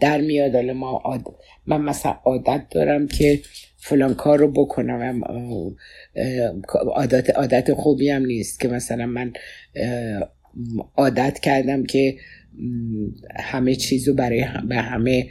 در 0.00 0.20
میاد. 0.20 0.56
ما 0.56 0.90
عادت 0.90 1.24
من 1.66 1.80
مثلا 1.80 2.12
عادت 2.24 2.66
دارم 2.70 3.06
که 3.06 3.40
فلان 3.84 4.14
کار 4.14 4.38
رو 4.38 4.48
بکنم. 4.48 5.22
عادت 6.86 7.30
عادت 7.30 7.74
خوبی 7.74 8.10
هم 8.10 8.26
نیست 8.26 8.60
که 8.60 8.68
مثلا 8.68 9.06
من 9.06 9.32
عادت 10.96 11.38
کردم 11.38 11.84
که 11.84 12.16
همه 13.36 13.74
چیز 13.74 14.08
رو 14.08 14.14
برای 14.14 14.44
به 14.68 14.76
همه 14.76 15.30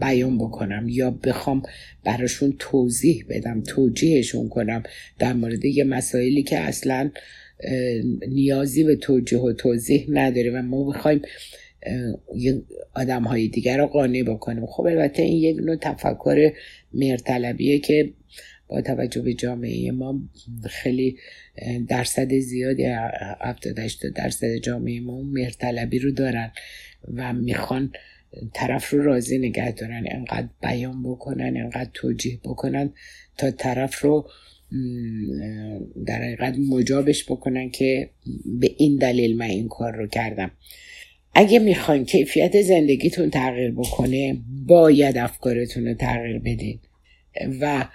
بیان 0.00 0.38
بکنم 0.38 0.88
یا 0.88 1.10
بخوام 1.10 1.62
براشون 2.04 2.54
توضیح 2.58 3.24
بدم 3.28 3.60
توجیهشون 3.60 4.48
کنم 4.48 4.82
در 5.18 5.32
مورد 5.32 5.64
یه 5.64 5.84
مسائلی 5.84 6.42
که 6.42 6.58
اصلا 6.58 7.10
نیازی 8.28 8.84
به 8.84 8.96
توجیه 8.96 9.38
و 9.38 9.52
توضیح 9.52 10.06
نداره 10.08 10.50
و 10.50 10.62
ما 10.62 10.84
بخوایم 10.84 11.22
آدم 12.94 13.22
های 13.22 13.48
دیگر 13.48 13.78
رو 13.78 13.86
قانع 13.86 14.22
بکنیم. 14.22 14.66
خب 14.66 14.82
البته 14.82 15.22
این 15.22 15.36
یک 15.36 15.56
نوع 15.56 15.76
تفکر 15.76 16.52
مرتلبیه 16.94 17.78
که 17.78 18.12
با 18.68 18.80
توجه 18.80 19.22
به 19.22 19.34
جامعه 19.34 19.90
ما 19.90 20.20
خیلی 20.64 21.18
درصد 21.88 22.34
زیادی 22.34 22.84
70 22.84 23.76
درصد 24.14 24.56
جامعه 24.56 25.00
ما 25.00 25.22
مرتلبی 25.22 25.98
رو 25.98 26.10
دارن 26.10 26.52
و 27.14 27.32
می‌خوان 27.32 27.92
طرف 28.54 28.90
رو 28.90 29.02
راضی 29.02 29.38
نگه 29.38 29.72
دارن 29.72 30.04
انقدر 30.10 30.48
بیان 30.62 31.02
بکنن 31.02 31.56
انقدر 31.56 31.90
توجیه 31.94 32.40
بکنن 32.44 32.92
تا 33.38 33.50
طرف 33.50 34.00
رو 34.00 34.30
در 36.06 36.22
حقیقت 36.22 36.54
مجابش 36.70 37.24
بکنن 37.24 37.70
که 37.70 38.10
به 38.60 38.70
این 38.78 38.96
دلیل 38.96 39.36
من 39.36 39.46
این 39.46 39.68
کار 39.68 39.96
رو 39.96 40.06
کردم. 40.06 40.50
اگه 41.38 41.58
می‌خواین 41.58 42.04
کیفیت 42.04 42.62
زندگیتون 42.62 43.30
تغییر 43.30 43.70
بکنه 43.70 44.36
باید 44.66 45.18
افکارتون 45.18 45.86
رو 45.86 45.94
تغییر 45.94 46.38
بدین. 46.38 46.78
و 47.60 47.88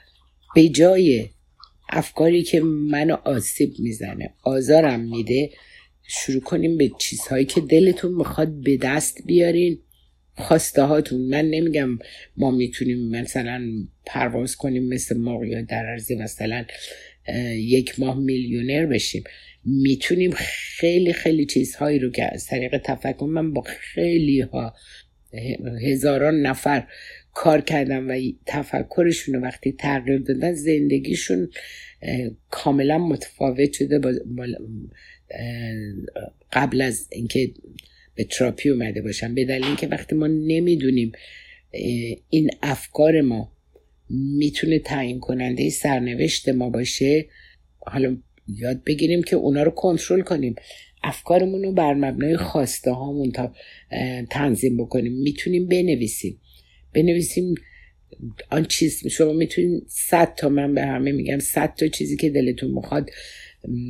به 0.56 0.70
جای 0.70 1.30
افکاری 1.90 2.44
که 2.44 2.60
منو 2.62 3.18
آسیب 3.26 3.74
می‌زنه 3.80 4.34
آزارم 4.44 5.00
میده 5.00 5.50
شروع 6.08 6.42
کنیم 6.42 6.78
به 6.78 6.92
چیزهایی 7.00 7.46
که 7.46 7.62
دلتون 7.62 8.14
می‌خواد 8.14 8.62
به 8.62 8.78
دست 8.78 9.18
بیارین. 9.26 9.80
خواسته 10.36 10.82
هاتون 10.82 11.22
من 11.22 11.46
نمیگم 11.46 12.00
ما 12.38 12.52
می‌تونیم 12.52 13.10
مثلا 13.10 13.62
پرواز 14.06 14.56
کنیم 14.56 14.88
مثل 14.88 15.18
ما 15.18 15.46
یا 15.46 15.62
در 15.62 15.86
عرض 15.86 16.12
مثلا 16.12 16.66
یک 17.56 18.00
ماه 18.00 18.20
میلیونر 18.20 18.86
بشیم. 18.86 19.24
می‌تونیم 19.66 20.32
خیلی 20.36 21.14
خیلی 21.14 21.46
چیزهایی 21.46 22.00
رو 22.00 22.12
که 22.12 22.34
از 22.34 22.46
طریق 22.46 22.78
تفکر 22.78 23.26
من 23.26 23.54
با 23.54 23.62
خیلی 23.62 24.42
ها 24.42 24.74
هزاران 25.82 26.42
نفر 26.42 26.88
کار 27.34 27.62
کردن 27.62 28.04
و 28.04 28.32
تفکرشون 28.46 29.36
رو 29.36 29.42
وقتی 29.42 29.72
تغییر 29.72 30.18
دادن 30.20 30.54
زندگیشون 30.54 31.50
کاملا 32.50 32.98
متفاوت 32.98 33.74
شده 33.74 34.00
با 34.00 34.14
قبل 36.54 36.82
از 36.82 37.08
اینکه 37.12 37.52
به 38.16 38.24
تراپی 38.24 38.70
اومده 38.70 39.02
باشن 39.02 39.36
به 39.36 39.46
دلیل 39.46 39.66
اینکه 39.66 39.88
وقتی 39.88 40.16
ما 40.16 40.28
نمی‌دونیم 40.28 41.12
این 42.30 42.50
افکار 42.62 43.22
ما 43.22 43.52
می‌تونه 44.10 44.80
تعیین 44.80 45.20
کننده 45.20 45.70
سرنوشت 45.70 46.50
ما 46.50 46.70
باشه 46.70 47.26
حالا 47.80 48.18
یاد 48.56 48.84
بگیریم 48.84 49.24
که 49.24 49.36
اونا 49.36 49.64
رو 49.64 49.72
کنترل 49.72 50.22
کنیم. 50.22 50.56
افکارمون 51.04 51.64
رو 51.64 51.72
بر 51.72 51.94
مبنای 51.94 52.38
خواسته 52.38 52.92
هامون 52.92 53.32
تا 53.32 53.54
تنظیم 54.30 54.78
بکنیم. 54.78 55.14
می‌تونیم 55.14 55.68
بنویسیم. 55.68 56.42
بنویسیم 56.94 57.56
آن 58.50 58.66
چیز 58.66 59.08
شما 59.08 59.34
می‌تونید 59.34 59.84
صد 59.88 60.36
تا 60.36 60.50
من 60.50 60.74
به 60.74 60.82
همه 60.82 61.12
میگم 61.12 61.40
صد 61.40 61.76
تا 61.76 61.88
چیزی 61.88 62.18
که 62.18 62.30
دلتون 62.30 62.72
می‌خواد 62.72 63.10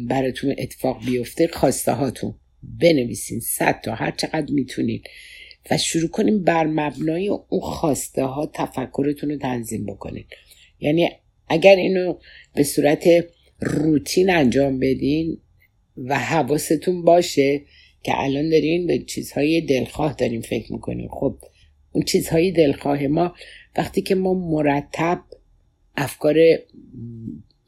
براتون 0.07 0.55
اتفاق 0.57 1.05
بیفته 1.05 1.47
خواسته 1.47 1.91
هاتون 1.91 2.35
بنویسین. 2.81 3.39
صد 3.39 3.81
تا 3.83 3.95
هر 3.95 4.11
چقدر 4.11 4.53
می‌تونید 4.53 5.09
و 5.71 5.77
شروع 5.77 6.09
کنیم 6.09 6.43
بر 6.43 6.67
مبنای 6.67 7.27
اون 7.27 7.61
خواسته 7.61 8.23
ها 8.23 8.51
تفکرتون 8.53 9.29
رو 9.29 9.37
تنظیم 9.37 9.85
بکنید 9.85 10.25
یعنی 10.79 11.09
اگر 11.47 11.75
اینو 11.75 12.19
به 12.55 12.63
صورت 12.63 13.03
روتین 13.61 14.29
انجام 14.29 14.79
بدین 14.79 15.37
و 15.97 16.19
حواستون 16.19 17.01
باشه 17.01 17.61
که 18.03 18.11
الان 18.15 18.49
دارین 18.49 18.87
به 18.87 18.99
چیزهای 18.99 19.61
دلخواه 19.61 20.13
داریم 20.13 20.41
فکر 20.41 20.73
می‌کنیم 20.73 21.09
خب 21.11 21.37
اون 21.91 22.03
چیزهای 22.03 22.51
دلخواه 22.51 23.07
ما 23.07 23.35
وقتی 23.77 24.01
که 24.01 24.15
ما 24.15 24.33
مرتب 24.33 25.23
افکار 25.97 26.35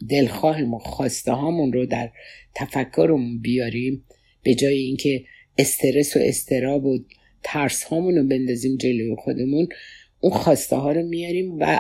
دلخواه 0.10 0.62
ما 0.62 0.80
خواسته 0.80 1.32
هامون 1.32 1.74
رو 1.74 1.86
در 1.86 2.10
تفکرمون 2.56 3.40
بیاریم 3.42 4.04
به 4.44 4.56
جای 4.56 4.78
اینکه 4.78 5.24
استرس 5.58 6.18
و 6.18 6.20
استراب 6.20 6.86
و 6.86 7.00
ترس 7.44 7.84
هامون 7.84 8.16
رو 8.16 8.24
بندازیم 8.24 8.78
جلوی 8.78 9.16
خودمون 9.16 9.68
اون 10.20 10.34
خواسته 10.34 10.76
ها 10.76 10.92
رو 10.92 11.04
میاریم 11.04 11.60
و 11.60 11.80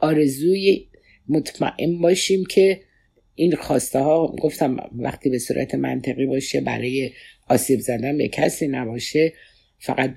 آرزوی 0.00 0.87
مطمئن 1.28 1.98
باشیم 1.98 2.44
که 2.44 2.80
این 3.34 3.56
خواسته 3.56 3.98
ها 3.98 4.36
گفتم 4.40 4.76
وقتی 4.98 5.30
به 5.30 5.38
صورت 5.38 5.74
منطقی 5.74 6.26
باشه 6.26 6.60
برای 6.60 7.10
آسیب 7.48 7.80
زدن 7.80 8.18
به 8.18 8.28
کسی 8.28 8.68
نباشه 8.68 9.32
فقط 9.78 10.14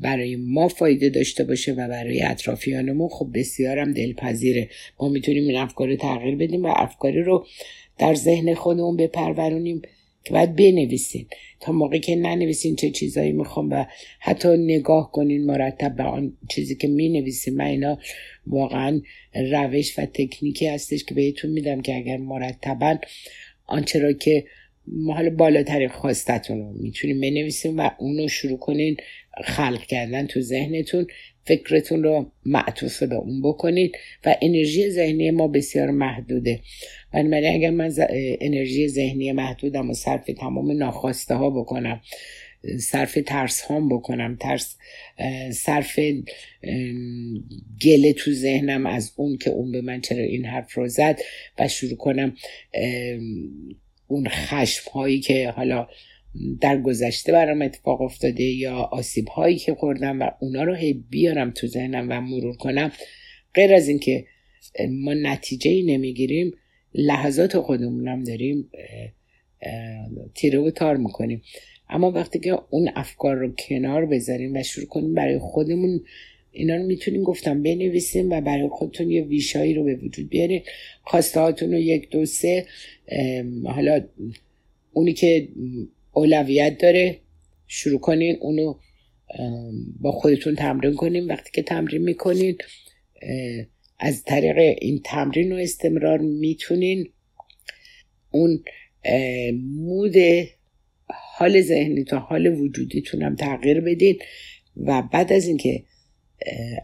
برای 0.00 0.36
ما 0.36 0.68
فایده 0.68 1.08
داشته 1.08 1.44
باشه 1.44 1.72
و 1.72 1.88
برای 1.88 2.22
اطرافیانمون 2.22 3.08
خب 3.08 3.30
بسیارم 3.34 3.92
دلپذیره. 3.92 4.68
ما 5.00 5.08
می‌تونیم 5.08 5.48
این 5.48 5.56
افکار 5.56 5.88
رو 5.88 5.96
تغییر 5.96 6.36
بدیم 6.36 6.64
و 6.64 6.72
افکاری 6.76 7.22
رو 7.22 7.46
در 7.98 8.14
ذهن 8.14 8.54
خودمون 8.54 8.96
بپرورونیم 8.96 9.82
که 10.24 10.32
باید 10.32 10.56
بنویسین. 10.56 11.26
تا 11.60 11.72
موقعی 11.72 12.00
که 12.00 12.16
ننویسین 12.16 12.76
چه 12.76 12.90
چیزایی 12.90 13.32
می‌خوام 13.32 13.70
و 13.70 13.86
حتی 14.20 14.48
نگاه 14.48 15.12
کنین 15.12 15.46
مرتب 15.46 15.96
به 15.96 16.02
آن 16.02 16.36
چیزی 16.48 16.76
که 16.76 16.88
می‌نویسین 16.88 17.54
من 17.56 17.64
اینا 17.64 17.98
واقعا 18.46 19.00
روش 19.34 19.98
و 19.98 20.06
تکنیکی 20.06 20.66
هستش 20.66 21.04
که 21.04 21.14
بهتون 21.14 21.50
میدم 21.50 21.80
که 21.80 21.96
اگر 21.96 22.16
مرتبا 22.16 22.98
آنچه 23.66 23.98
را 23.98 24.12
که 24.12 24.44
حالا 25.06 25.30
بالاترین 25.30 25.88
خواستتون 25.88 26.58
رو 26.58 26.72
می‌تونین 26.72 27.20
بنویسین 27.20 27.76
و 27.76 27.90
اونو 27.98 28.28
شروع 28.28 28.58
کنین 28.58 28.96
خلق 29.44 29.86
کردن 29.86 30.26
تو 30.26 30.40
ذهنتون 30.40 31.06
فکرتون 31.44 32.02
رو 32.02 32.32
معطوف 32.44 33.02
به 33.02 33.14
اون 33.14 33.42
بکنید 33.42 33.92
و 34.26 34.36
انرژی 34.42 34.90
ذهنی 34.90 35.30
ما 35.30 35.48
بسیار 35.48 35.90
محدوده. 35.90 36.60
بنابراین 37.12 37.54
اگر 37.54 37.70
من 37.70 37.92
انرژی 38.40 38.88
ذهنی 38.88 39.32
محدودم 39.32 39.90
و 39.90 39.94
صرف 39.94 40.26
تمام 40.26 40.72
ناخواسته 40.72 41.34
ها 41.34 41.50
بکنم 41.50 42.00
صرف 42.80 43.18
ترس 43.26 43.60
هام 43.60 43.88
بکنم 43.88 44.36
ترس 44.40 44.76
صرف 45.52 45.98
گله 47.82 48.12
تو 48.12 48.32
ذهنم 48.32 48.86
از 48.86 49.12
اون 49.16 49.36
که 49.36 49.50
اون 49.50 49.72
به 49.72 49.80
من 49.80 50.00
چرا 50.00 50.22
این 50.22 50.44
حرف 50.44 50.74
رو 50.74 50.88
زد 50.88 51.20
و 51.58 51.68
شروع 51.68 51.96
کنم 51.96 52.36
اون 54.06 54.28
خشم 54.28 54.90
هایی 54.90 55.20
که 55.20 55.50
حالا 55.50 55.88
در 56.60 56.80
گذشته 56.80 57.32
برام 57.32 57.62
اتفاق 57.62 58.00
افتاده 58.00 58.44
یا 58.44 58.74
آسیب 58.74 59.28
هایی 59.28 59.56
که 59.56 59.74
خوردم 59.74 60.20
و 60.20 60.30
اونا 60.40 60.62
رو 60.62 60.74
هی 60.74 60.92
بیارم 60.92 61.50
تو 61.50 61.66
ذهنم 61.66 62.06
و 62.10 62.20
مرور 62.20 62.56
کنم. 62.56 62.92
غیر 63.54 63.74
از 63.74 63.88
اینکه 63.88 64.26
ما 64.90 65.14
نتیجه 65.14 65.70
ای 65.70 65.82
نمی‌گیریم 65.82 66.52
لحظات 66.94 67.58
خودمونم 67.58 68.24
داریم 68.24 68.70
تیره 70.34 70.58
و 70.58 70.70
تار 70.70 70.96
می‌کنیم. 70.96 71.42
اما 71.88 72.10
وقتی 72.10 72.38
که 72.38 72.58
اون 72.70 72.90
افکار 72.94 73.36
رو 73.36 73.52
کنار 73.68 74.06
بذاریم 74.06 74.54
و 74.54 74.62
شروع 74.62 74.86
کنیم 74.86 75.14
برای 75.14 75.38
خودمون 75.38 76.00
اینا 76.50 76.76
رو 76.76 76.82
می‌تونیم 76.82 77.22
گفتم 77.22 77.62
بنویسیم 77.62 78.30
و 78.30 78.40
برای 78.40 78.68
خودتون 78.68 79.10
یه 79.10 79.22
ویشایی 79.22 79.74
رو 79.74 79.84
به 79.84 79.94
وجود 79.94 80.28
بیارین. 80.28 80.62
خواسته 81.02 81.40
هاتون 81.40 81.72
رو 81.72 81.78
یک 81.78 82.10
دو 82.10 82.26
سه 82.26 82.66
حالا 83.64 84.04
اونی 84.92 85.12
که 85.12 85.48
اولویت 86.12 86.78
داره 86.78 87.20
شروع 87.66 88.00
کنین 88.00 88.36
اونو 88.40 88.74
با 90.00 90.12
خودتون 90.12 90.54
تمرین 90.54 90.94
کنین. 90.94 91.26
وقتی 91.26 91.50
که 91.54 91.62
تمرین 91.62 92.02
می‌کنین 92.02 92.56
از 93.98 94.24
طریق 94.24 94.76
این 94.80 95.00
تمرین 95.04 95.52
و 95.52 95.56
استمرار 95.56 96.18
می‌تونین 96.18 97.08
اون 98.30 98.62
مود 99.74 100.14
حال 101.38 101.60
ذهنی 101.62 102.04
تا 102.04 102.18
حال 102.18 102.46
وجودیتون 102.46 103.22
هم 103.22 103.36
تغییر 103.36 103.80
بدین. 103.80 104.18
و 104.76 105.02
بعد 105.12 105.32
از 105.32 105.46
اینکه 105.46 105.84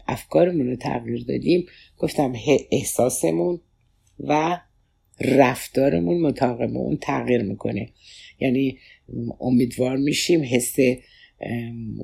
افکارمون 0.07 0.67
رو 0.67 0.75
تغییر 0.75 1.23
دادیم 1.27 1.65
گفتم 1.97 2.33
احساسمون 2.71 3.61
و 4.19 4.59
رفتارمون 5.21 6.21
مطابق 6.21 6.75
اون 6.75 6.97
تغییر 6.97 7.41
می‌کنه. 7.41 7.89
یعنی 8.39 8.77
امیدوار 9.39 9.97
میشیم 9.97 10.43
حس 10.43 10.75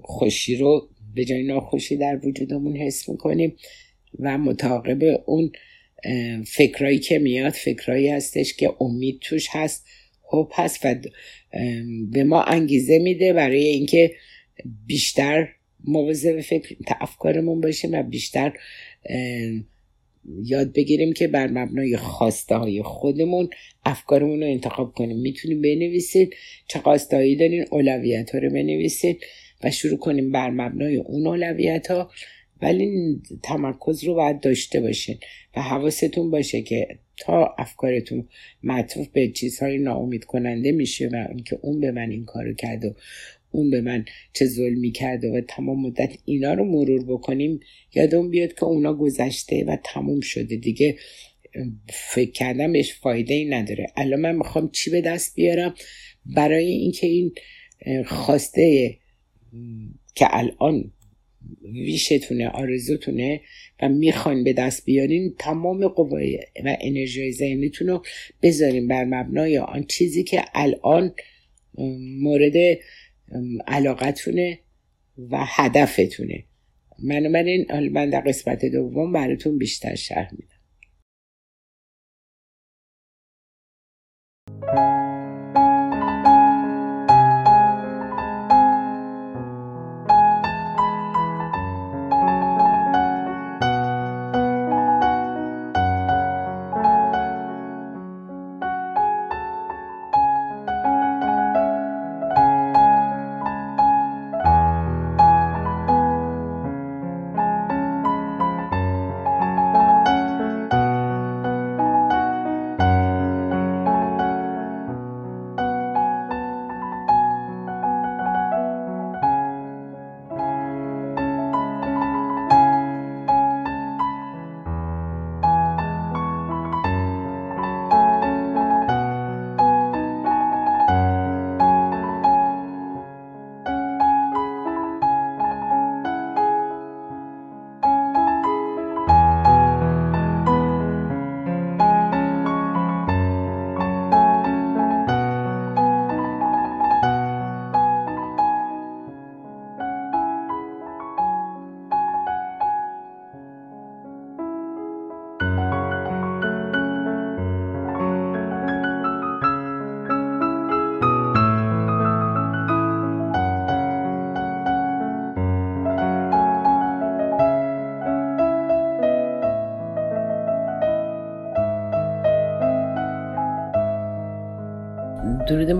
خوشی 0.02 0.56
رو 0.56 0.90
به 1.16 1.26
جای 1.26 1.44
ناخوشی 1.44 1.98
در 1.98 2.20
وجودمون 2.28 2.78
حس 2.78 3.10
می‌کنیم 3.10 3.56
و 4.20 4.38
متعاقب 4.38 5.22
اون 5.26 5.52
فکرایی 6.46 7.00
که 7.00 7.20
میاد 7.20 7.54
فکرایی 7.54 8.08
هستش 8.08 8.54
که 8.54 8.76
امید 8.80 9.20
توش 9.22 9.48
هست. 9.52 9.86
خوب 10.30 10.52
هست 10.54 10.86
و 10.86 10.96
به 12.12 12.24
ما 12.24 12.44
انگیزه 12.44 13.00
میده 13.00 13.34
برای 13.34 13.64
اینکه 13.64 14.12
بیشتر 14.88 15.48
مواظب 15.84 16.42
فکر 16.42 16.76
افکارمون 17.02 17.62
باشیم 17.62 17.94
و 17.94 18.04
بیشتر 18.04 18.54
یاد 20.44 20.74
بگیریم 20.74 21.14
که 21.14 21.28
بر 21.28 21.48
مبنای 21.48 21.98
خواسته 21.98 22.56
های 22.56 22.82
خودمون 22.84 23.50
افکارمون 23.86 24.40
رو 24.40 24.46
انتخاب 24.46 24.94
کنیم. 24.94 25.18
می‌تونیم 25.18 25.62
بنویسید 25.62 26.36
چه 26.68 26.80
خواسته 26.80 27.18
هایی 27.18 27.36
دارین 27.36 27.66
اولویت 27.72 28.30
ها 28.30 28.40
رو 28.40 28.50
بنویسید 28.50 29.24
و 29.64 29.72
شروع 29.72 29.98
کنیم 29.98 30.32
بر 30.32 30.50
مبنای 30.50 30.96
اون 30.96 31.28
اولویت 31.28 31.92
ها 31.92 32.12
ولی 32.62 33.22
تمرکز 33.44 34.04
رو 34.04 34.14
باید 34.14 34.40
داشته 34.40 34.82
باشین 34.82 35.18
و 35.56 35.62
حواستون 35.62 36.32
باشه 36.32 36.62
که 36.62 36.88
تا 37.20 37.56
افکارتون 37.58 38.28
معطوف 38.64 39.08
به 39.08 39.28
چیزهای 39.28 39.78
ناامید 39.78 40.26
کننده 40.26 40.72
میشه 40.72 41.08
و 41.08 41.26
اینکه 41.30 41.60
اون 41.62 41.80
به 41.80 41.92
من 41.92 42.10
این 42.10 42.26
کارو 42.26 42.54
کرد 42.54 42.86
و 42.86 42.96
اون 43.52 43.70
به 43.70 43.82
من 43.82 44.06
چه 44.34 44.46
ظلمی 44.46 44.92
کرده 44.92 45.32
و 45.32 45.42
تمام 45.42 45.82
مدت 45.82 46.18
اینا 46.26 46.54
رو 46.54 46.66
مرور 46.66 47.06
بکنیم 47.06 47.60
یادمون 47.96 48.30
بیاد 48.30 48.54
که 48.54 48.64
اونا 48.64 48.94
گذشته 48.94 49.66
و 49.68 49.78
تموم 49.84 50.20
شده 50.20 50.56
دیگه. 50.56 50.96
فکر 51.90 52.32
کردم 52.32 52.72
بهش 52.72 52.94
فایده 52.94 53.34
ای 53.34 53.46
نداره. 53.46 53.88
الان 53.98 54.20
من 54.20 54.36
می‌خوام 54.36 54.70
چی 54.72 54.90
به 54.90 55.02
دست 55.02 55.36
بیارم؟ 55.36 55.74
برای 56.26 56.66
اینکه 56.66 57.08
این 57.08 57.34
خواسته 58.06 58.98
که 60.16 60.28
الان 60.30 60.92
ویشتونه 61.62 62.50
آرزوتونه 62.50 63.42
و 63.82 63.90
می‌خواین 63.90 64.44
به 64.44 64.54
دست 64.54 64.86
بیارین 64.86 65.36
تمام 65.40 65.88
قوای 65.88 66.40
و 66.66 66.78
انرژی 66.82 67.32
ذهنیتون 67.32 67.88
رو 67.88 68.04
بذارین 68.42 68.88
بر 68.88 69.06
مبنای 69.06 69.58
آن 69.58 69.84
چیزی 69.84 70.24
که 70.24 70.44
الان 70.54 71.14
مورد 72.22 72.80
علاقتونه 73.68 74.60
و 75.18 75.38
هدفتونه. 75.48 76.44
من 77.04 77.28
من 77.92 78.10
در 78.10 78.22
قسمت 78.22 78.66
دوم 78.66 79.14
براتون 79.14 79.58
بیشتر 79.58 79.96
شرح 79.96 80.32
میدم. 80.32 80.59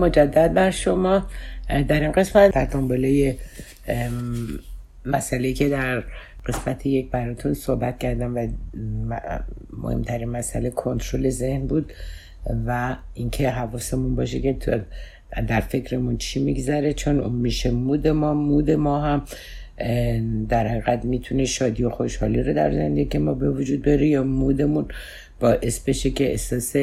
مجدد 0.00 0.54
بر 0.54 0.70
شما. 0.70 1.26
در 1.88 2.00
این 2.00 2.12
قسمت 2.12 2.54
در 2.54 2.64
دنباله 2.64 3.36
مسئله 5.04 5.52
که 5.52 5.68
در 5.68 6.04
قسمت 6.46 6.86
یک 6.86 7.10
براتون 7.10 7.54
صحبت 7.54 7.98
کردم 7.98 8.36
و 8.36 8.46
مهمترین 9.72 10.28
مسئله 10.28 10.70
کنترل 10.70 11.30
ذهن 11.30 11.66
بود 11.66 11.92
و 12.66 12.96
اینکه 13.14 13.50
حواسمون 13.50 14.14
باشه 14.14 14.40
که 14.40 14.84
در 15.48 15.60
فکرمون 15.60 16.16
چی 16.16 16.44
میگذره 16.44 16.92
چون 16.92 17.20
اون 17.20 17.32
میشه 17.32 17.70
مود 17.70 18.08
ما 18.08 18.34
مود 18.34 18.70
ما 18.70 19.00
هم 19.00 19.24
در 20.48 20.66
حقیقت 20.66 21.04
می‌تونه 21.04 21.44
شادی 21.44 21.84
و 21.84 21.90
خوشحالی 21.90 22.42
رو 22.42 22.54
در 22.54 22.72
زندگی 22.72 23.18
ما 23.18 23.34
به 23.34 23.50
وجود 23.50 23.82
بره 23.82 24.06
یا 24.06 24.22
مودمون 24.22 24.88
باعث 25.40 25.80
بشه 25.80 26.10
که 26.10 26.30
احساس 26.30 26.76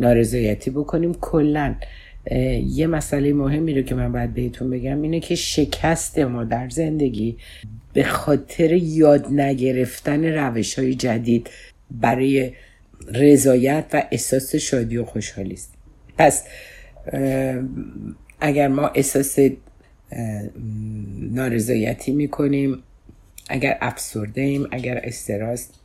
نارضایتی 0.00 0.70
بکنیم. 0.70 1.14
کلا 1.14 1.74
یه 2.66 2.86
مسئله 2.86 3.32
مهمی 3.32 3.74
رو 3.74 3.82
که 3.82 3.94
من 3.94 4.12
باید 4.12 4.34
بهتون 4.34 4.70
بگم 4.70 5.02
اینه 5.02 5.20
که 5.20 5.34
شکست 5.34 6.18
ما 6.18 6.44
در 6.44 6.68
زندگی 6.68 7.36
به 7.92 8.04
خاطر 8.04 8.72
یاد 8.72 9.26
نگرفتن 9.32 10.24
روش 10.24 10.78
های 10.78 10.94
جدید 10.94 11.50
برای 11.90 12.52
رضایت 13.14 13.84
و 13.92 14.02
احساس 14.10 14.54
شادی 14.54 14.96
و 14.96 15.04
خوشحالی 15.04 15.54
است. 15.54 15.74
پس 16.18 16.44
اگر 18.40 18.68
ما 18.68 18.88
احساس 18.88 19.38
نارضایتی 21.30 22.12
می‌کنیم 22.12 22.82
اگر 23.48 23.78
افسرده 23.80 24.40
ایم 24.40 24.66
اگر 24.70 25.00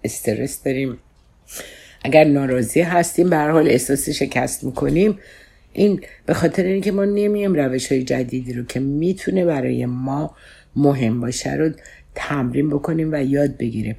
استرس, 0.04 0.64
داریم 0.64 0.98
اگر 2.06 2.24
ناراضی 2.24 2.82
هستیم 2.82 3.30
به 3.30 3.36
هر 3.36 3.52
حال 3.52 3.68
احساس 3.68 4.10
شکست 4.10 4.64
می‌کنیم. 4.64 5.20
این 5.74 6.02
به 6.26 6.34
خاطر 6.34 6.64
اینکه 6.64 6.92
ما 6.92 7.06
نمیم 7.06 7.54
روش 7.54 7.92
های 7.92 8.04
جدیدی 8.04 8.54
رو 8.54 8.64
که 8.64 8.80
می‌تونه 8.80 9.46
برای 9.46 9.86
ما 9.86 10.36
مهم 10.76 11.22
باشه 11.22 11.54
رو 11.54 11.70
تمرین 12.16 12.70
بکنیم 12.70 13.10
و 13.12 13.24
یاد 13.24 13.58
بگیریم. 13.58 13.96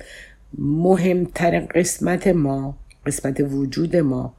مهمترین 0.58 1.66
قسمت 1.66 2.26
ما 2.26 2.78
قسمت 3.06 3.40
وجود 3.40 3.96
ما 3.96 4.34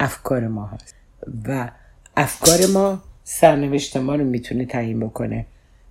افکار 0.00 0.48
ما 0.48 0.66
هست. 0.66 0.94
و 1.48 1.70
افکار 2.16 2.66
ما 2.66 3.02
سرنوشت 3.24 3.96
ما 3.96 4.14
رو 4.14 4.24
می‌تونه 4.24 4.64
تعیین 4.64 5.00
بکنه. 5.00 5.46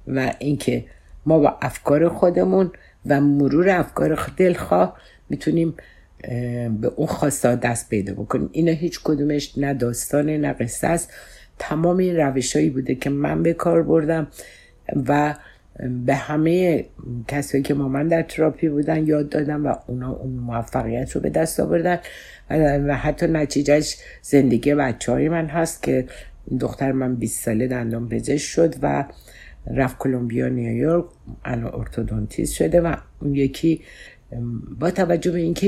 و 0.08 0.34
اینکه 0.40 0.86
ما 1.26 1.40
با 1.40 1.58
افکار 1.62 2.10
خودمون 2.10 2.72
و 3.06 3.22
مرور 3.22 3.70
افکار 3.70 4.32
دلخواه 4.38 4.98
می‌تونیم 5.30 5.74
به 6.82 6.92
اون 6.96 7.08
خواسته 7.08 7.56
دست 7.56 7.90
پیدا 7.90 8.14
بکنیم. 8.14 8.50
اینا 8.52 8.72
هیچ 8.72 9.00
کدومش 9.04 9.58
نه 9.58 9.74
داستان 9.74 10.30
نه 10.30 10.54
قصه 10.54 10.88
است. 10.88 11.14
تمام 11.60 11.98
این 11.98 12.16
روش 12.16 12.56
هایی 12.56 12.70
بوده 12.70 12.96
که 12.96 13.10
من 13.10 13.44
به 13.44 13.54
کار 13.54 13.84
بردم 13.84 14.28
و 15.08 15.36
به 16.06 16.16
همه 16.16 16.86
کسایی 17.28 17.64
که 17.64 17.74
ما 17.74 17.88
من 17.88 18.08
در 18.08 18.22
تراپی 18.22 18.70
بودن 18.70 19.08
یاد 19.08 19.30
دادم 19.30 19.66
و 19.66 19.76
اونا 19.88 20.12
اون 20.12 20.32
موفقیت 20.34 21.12
رو 21.12 21.22
به 21.22 21.30
دست 21.30 21.60
آوردن. 21.60 22.00
و 22.88 22.98
حتی 22.98 23.28
نتیجهش 23.28 23.98
زندگی 24.22 24.76
بچه 24.76 25.12
های 25.12 25.30
من 25.30 25.46
هست 25.46 25.84
که 25.84 26.06
دختر 26.60 26.92
من 26.92 27.16
20 27.16 27.44
ساله 27.44 27.68
دندان 27.68 28.10
پزشک 28.10 28.38
شد 28.38 28.76
و 28.82 29.06
رفت 29.68 29.98
کلمبیا 29.98 30.50
نیویورک 30.50 31.06
الان 31.46 31.76
ارتودونتیست 31.76 32.54
شده 32.54 32.82
و 32.82 32.96
اون 33.22 33.36
یکی 33.36 33.82
با 34.80 34.92
توجه 34.92 35.32
به 35.32 35.40
اینکه 35.40 35.68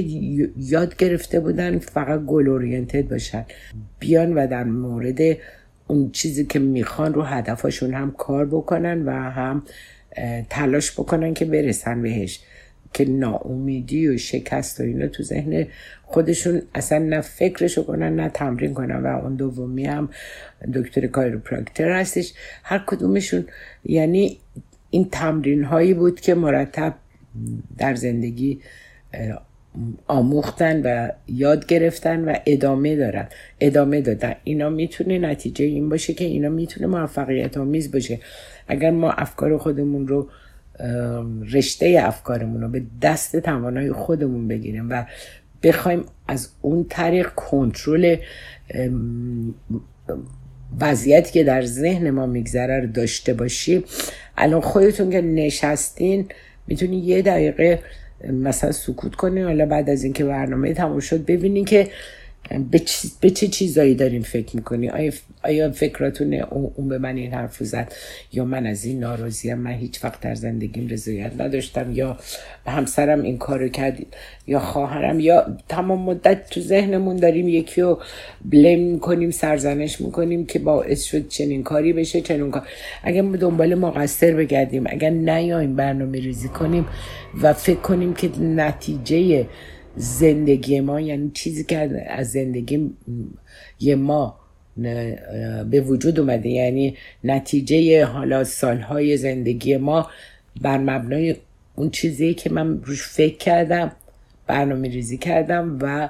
یاد 0.57 0.95
گرفته 0.95 1.39
بودن 1.39 1.79
فقط 1.79 2.19
گل 2.19 2.47
اورینتد 2.47 3.07
باشن. 3.07 3.45
بیان 3.99 4.33
و 4.33 4.47
در 4.47 4.63
مورد 4.63 5.19
اون 5.87 6.11
چیزی 6.11 6.45
که 6.45 6.59
می‌خوان 6.59 7.13
رو 7.13 7.21
هدفاشون 7.21 7.93
هم 7.93 8.11
کار 8.11 8.45
بکنن 8.45 9.05
و 9.05 9.11
هم 9.11 9.63
تلاش 10.49 10.91
بکنن 10.91 11.33
که 11.33 11.45
برسن 11.45 12.01
بهش. 12.01 12.39
که 12.93 13.05
ناامیدی 13.05 14.07
و 14.07 14.17
شکست 14.17 14.79
و 14.79 14.83
اینا 14.83 15.07
تو 15.07 15.23
ذهن 15.23 15.67
خودشون 16.03 16.61
اصلا 16.75 16.99
نه 16.99 17.21
فکرشو 17.21 17.85
کنن 17.85 18.15
نه 18.15 18.29
تمرین 18.29 18.73
کنن. 18.73 18.95
و 18.95 19.07
اون 19.07 19.35
دومی 19.35 19.85
هم 19.85 20.09
دکتر 20.73 21.07
کایروپراکتر 21.07 21.91
هستش. 21.91 22.33
هر 22.63 22.83
کدومشون 22.87 23.45
یعنی 23.85 24.37
این 24.89 25.09
تمرین 25.09 25.63
هایی 25.63 25.93
بود 25.93 26.19
که 26.19 26.35
مرتب 26.35 26.93
در 27.77 27.95
زندگی 27.95 28.59
آموختن 30.07 30.81
و 30.81 31.09
یاد 31.27 31.65
گرفتن 31.65 32.25
و 32.25 32.35
ادامه 32.45 32.95
دارن. 32.95 33.27
ادامه 33.59 34.01
دادن. 34.01 34.35
اینا 34.43 34.69
می‌تونه 34.69 35.19
نتیجه 35.19 35.65
این 35.65 35.89
باشه 35.89 36.13
که 36.13 36.25
اینا 36.25 36.49
می‌تونه 36.49 36.87
موفقیت 36.87 37.57
آمیز 37.57 37.91
باشه. 37.91 38.19
اگر 38.67 38.91
ما 38.91 39.11
افکار 39.11 39.57
خودمون 39.57 40.07
رو 40.07 40.29
رشته 41.51 41.99
افکارمون 42.03 42.61
رو 42.61 42.69
به 42.69 42.83
دست 43.01 43.35
توانای 43.39 43.91
خودمون 43.91 44.47
بگیریم 44.47 44.89
و 44.89 45.05
بخوایم 45.63 46.05
از 46.27 46.49
اون 46.61 46.85
طریق 46.89 47.29
کنترل 47.29 48.15
وضعیتی 50.79 51.31
که 51.31 51.43
در 51.43 51.65
ذهن 51.65 52.09
ما 52.09 52.25
میگذره 52.25 52.79
رو 52.79 52.87
داشته 52.87 53.33
باشیم 53.33 53.83
الان 54.37 54.61
خودتون 54.61 55.09
که 55.09 55.21
نشستین 55.21 56.25
می‌تونی 56.67 56.97
یه 56.97 57.21
دقیقه 57.21 57.79
مثلا 58.31 58.71
سکوت 58.71 59.15
کنی 59.15 59.41
حالا 59.41 59.65
بعد 59.65 59.89
از 59.89 60.03
اینکه 60.03 60.25
برنامه 60.25 60.73
تموم 60.73 60.99
شد 60.99 61.25
ببینی 61.25 61.63
که 61.63 61.87
به 63.21 63.29
چه 63.29 63.47
چیزایی 63.47 63.95
داریم 63.95 64.21
فکر 64.21 64.55
می‌کنی. 64.55 64.89
آیا, 64.89 65.11
آیا 65.45 65.71
فکراتون 65.71 66.33
اون 66.33 66.87
به 66.87 66.97
من 66.97 67.15
این 67.15 67.33
حرف 67.33 67.63
زد؟ 67.63 67.93
یا 68.31 68.45
من 68.45 68.65
از 68.65 68.85
این 68.85 68.99
ناراضیم 68.99 69.57
من 69.57 69.71
هیچ 69.71 70.03
وقت 70.03 70.21
در 70.21 70.35
زندگیم 70.35 70.87
رضایت 70.87 71.41
نداشتم 71.41 71.91
یا 71.91 72.17
همسرم 72.67 73.21
این 73.21 73.37
کارو 73.37 73.69
کرد 73.69 74.05
یا 74.47 74.59
خواهرم 74.59 75.19
یا 75.19 75.57
تمام 75.69 76.01
مدت 76.01 76.49
تو 76.49 76.61
ذهنمون 76.61 77.15
داریم 77.15 77.47
یکی 77.47 77.81
رو 77.81 78.01
بلیم 78.45 78.91
می‌کنیم 78.91 79.31
سرزنش 79.31 80.01
می‌کنیم 80.01 80.45
که 80.45 80.59
باعث 80.59 81.03
شد 81.03 81.27
چنین 81.27 81.63
کاری 81.63 81.93
بشه 81.93 82.21
چنین 82.21 82.51
کار. 82.51 82.67
اگر 83.03 83.21
دنبال 83.21 83.75
مقصر 83.75 84.33
بگردیم 84.33 84.83
اگر 84.87 85.09
نیایم 85.09 85.75
برنامه 85.75 86.19
ریزی 86.19 86.47
کنیم 86.47 86.85
و 87.41 87.53
فکر 87.53 87.79
کنیم 87.79 88.13
که 88.13 88.39
نتیجه 88.39 89.45
زندگی 89.95 90.79
ما 90.79 91.01
یعنی 91.01 91.31
چیزی 91.33 91.63
که 91.63 92.05
از 92.07 92.31
زندگی 92.31 92.91
یه 93.79 93.95
ما 93.95 94.44
به 95.71 95.81
وجود 95.81 96.19
اومده. 96.19 96.49
یعنی 96.49 96.97
نتیجه 97.23 98.05
حالا 98.05 98.43
سالهای 98.43 99.17
زندگی 99.17 99.77
ما 99.77 100.09
بر 100.61 100.77
مبنای 100.77 101.35
اون 101.75 101.89
چیزی 101.89 102.33
که 102.33 102.49
من 102.49 102.81
روش 102.83 103.07
فکر 103.07 103.37
کردم 103.37 103.91
برنامه 104.47 104.89
ریزی 104.89 105.17
کردم 105.17 105.77
و 105.81 106.09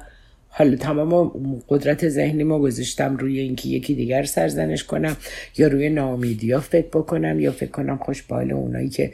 حالا 0.49 0.75
تمام 0.75 1.32
قدرت 1.69 2.10
ذهنی 2.10 2.43
ما 2.43 2.60
گذاشتم 2.60 3.17
روی 3.17 3.39
اینکه 3.39 3.69
یکی 3.69 3.95
دیگر 3.95 4.23
سرزنش 4.23 4.84
کنم 4.84 5.17
یا 5.58 5.67
روی 5.67 5.89
ناامیدی 5.89 6.51
ها 6.51 6.60
فکر 6.60 6.88
بکنم 6.88 7.39
یا 7.39 7.51
فکر 7.51 7.71
کنم 7.71 7.97
خوشبال 7.97 8.51
اونایی 8.51 8.89
که 8.89 9.13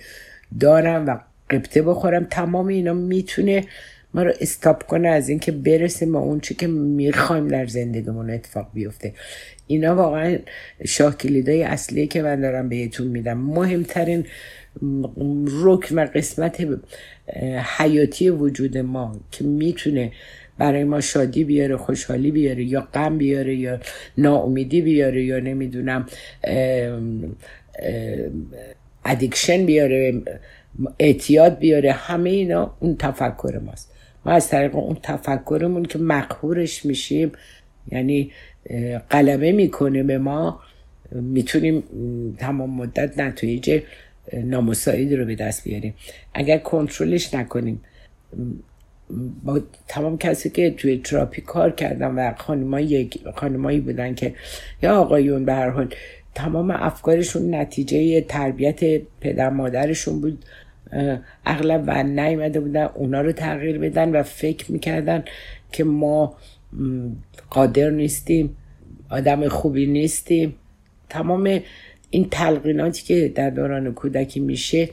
دارم 0.59 1.07
و 1.07 1.17
قبطه 1.49 1.81
بخورم. 1.81 2.27
تمام 2.29 2.67
اینا 2.67 2.93
می‌تونه 2.93 3.63
ما 4.13 4.23
رو 4.23 4.33
استاپ 4.41 4.83
کنه 4.83 5.07
از 5.07 5.29
اینکه 5.29 5.51
برسیم 5.51 6.11
به 6.11 6.17
اون 6.17 6.39
چی 6.39 6.55
که 6.55 6.67
می‌خوایم 6.67 7.47
در 7.47 7.65
زندگیمون 7.65 8.29
اتفاق 8.29 8.69
بیفته. 8.73 9.13
اینا 9.67 9.95
واقعا 9.95 10.37
شاه 10.85 11.17
کلیدای 11.17 11.63
اصلیه 11.63 12.07
که 12.07 12.21
من 12.21 12.41
دارم 12.41 12.69
بهتون 12.69 13.07
میدم. 13.07 13.37
مهمترین 13.37 14.25
رکن 15.63 15.95
و 15.95 16.07
قسمت 16.15 16.67
حیاتی 17.77 18.29
وجود 18.29 18.77
ما 18.77 19.19
که 19.31 19.43
می‌تونه 19.43 20.11
برای 20.57 20.83
ما 20.83 21.01
شادی 21.01 21.43
بیاره 21.43 21.77
خوشحالی 21.77 22.31
بیاره 22.31 22.63
یا 22.63 22.81
غم 22.81 23.17
بیاره 23.17 23.55
یا 23.55 23.79
ناامیدی 24.17 24.81
بیاره 24.81 25.23
یا 25.23 25.39
نمی‌دونم 25.39 26.05
ادیکشن 29.05 29.65
بیاره 29.65 30.21
اعتیاد 30.99 31.59
بیاره 31.59 31.91
همه 31.91 32.29
اینا 32.29 32.77
اون 32.79 32.95
تفکر 32.99 33.61
ماست. 33.65 33.90
ما 34.25 34.31
از 34.31 34.49
طریق 34.49 34.75
اون 34.75 34.97
تفکرمون 35.03 35.85
که 35.85 35.99
مقهورش 35.99 36.85
میشیم 36.85 37.31
یعنی 37.91 38.31
قلمه 39.09 39.51
می‌کنه 39.51 40.03
به 40.03 40.17
ما. 40.17 40.59
می‌تونیم 41.11 41.83
تمام 42.37 42.69
مدت 42.69 43.19
نتایج 43.19 43.81
نامساعدی 44.33 45.15
رو 45.15 45.25
به 45.25 45.35
دست 45.35 45.63
بیاریم. 45.63 45.93
اگر 46.33 46.57
کنترلش 46.57 47.33
نکنیم 47.33 47.81
با 49.43 49.59
تمام 49.87 50.17
کسی 50.17 50.49
که 50.49 50.71
توی 50.71 50.97
تراپی 50.97 51.41
کار 51.41 51.71
کردن 51.71 52.07
و 52.07 52.33
خانمایی 53.35 53.79
بودن 53.79 54.15
که 54.15 54.35
یا 54.83 54.95
آقایون 54.95 55.45
به 55.45 55.53
هر 55.53 55.69
حال 55.69 55.93
تمام 56.35 56.71
افکارشون 56.71 57.55
نتیجه 57.55 58.21
تربیت 58.21 59.01
پدر 59.21 59.49
مادرشون 59.49 60.21
بود. 60.21 60.45
اغلب 61.45 61.83
و 61.87 62.03
نیمده 62.03 62.59
بودن 62.59 62.89
اونا 62.95 63.21
رو 63.21 63.31
تغییر 63.31 63.77
بدن 63.79 64.09
و 64.09 64.23
فکر 64.23 64.71
می‌کردن 64.71 65.23
که 65.71 65.83
ما 65.83 66.37
قادر 67.49 67.89
نیستیم 67.89 68.55
آدم 69.09 69.47
خوبی 69.47 69.85
نیستیم. 69.85 70.55
تمام 71.09 71.59
این 72.09 72.27
تلقیناتی 72.29 73.03
که 73.03 73.31
در 73.35 73.49
دوران 73.49 73.93
کودکی 73.93 74.39
میشه 74.39 74.89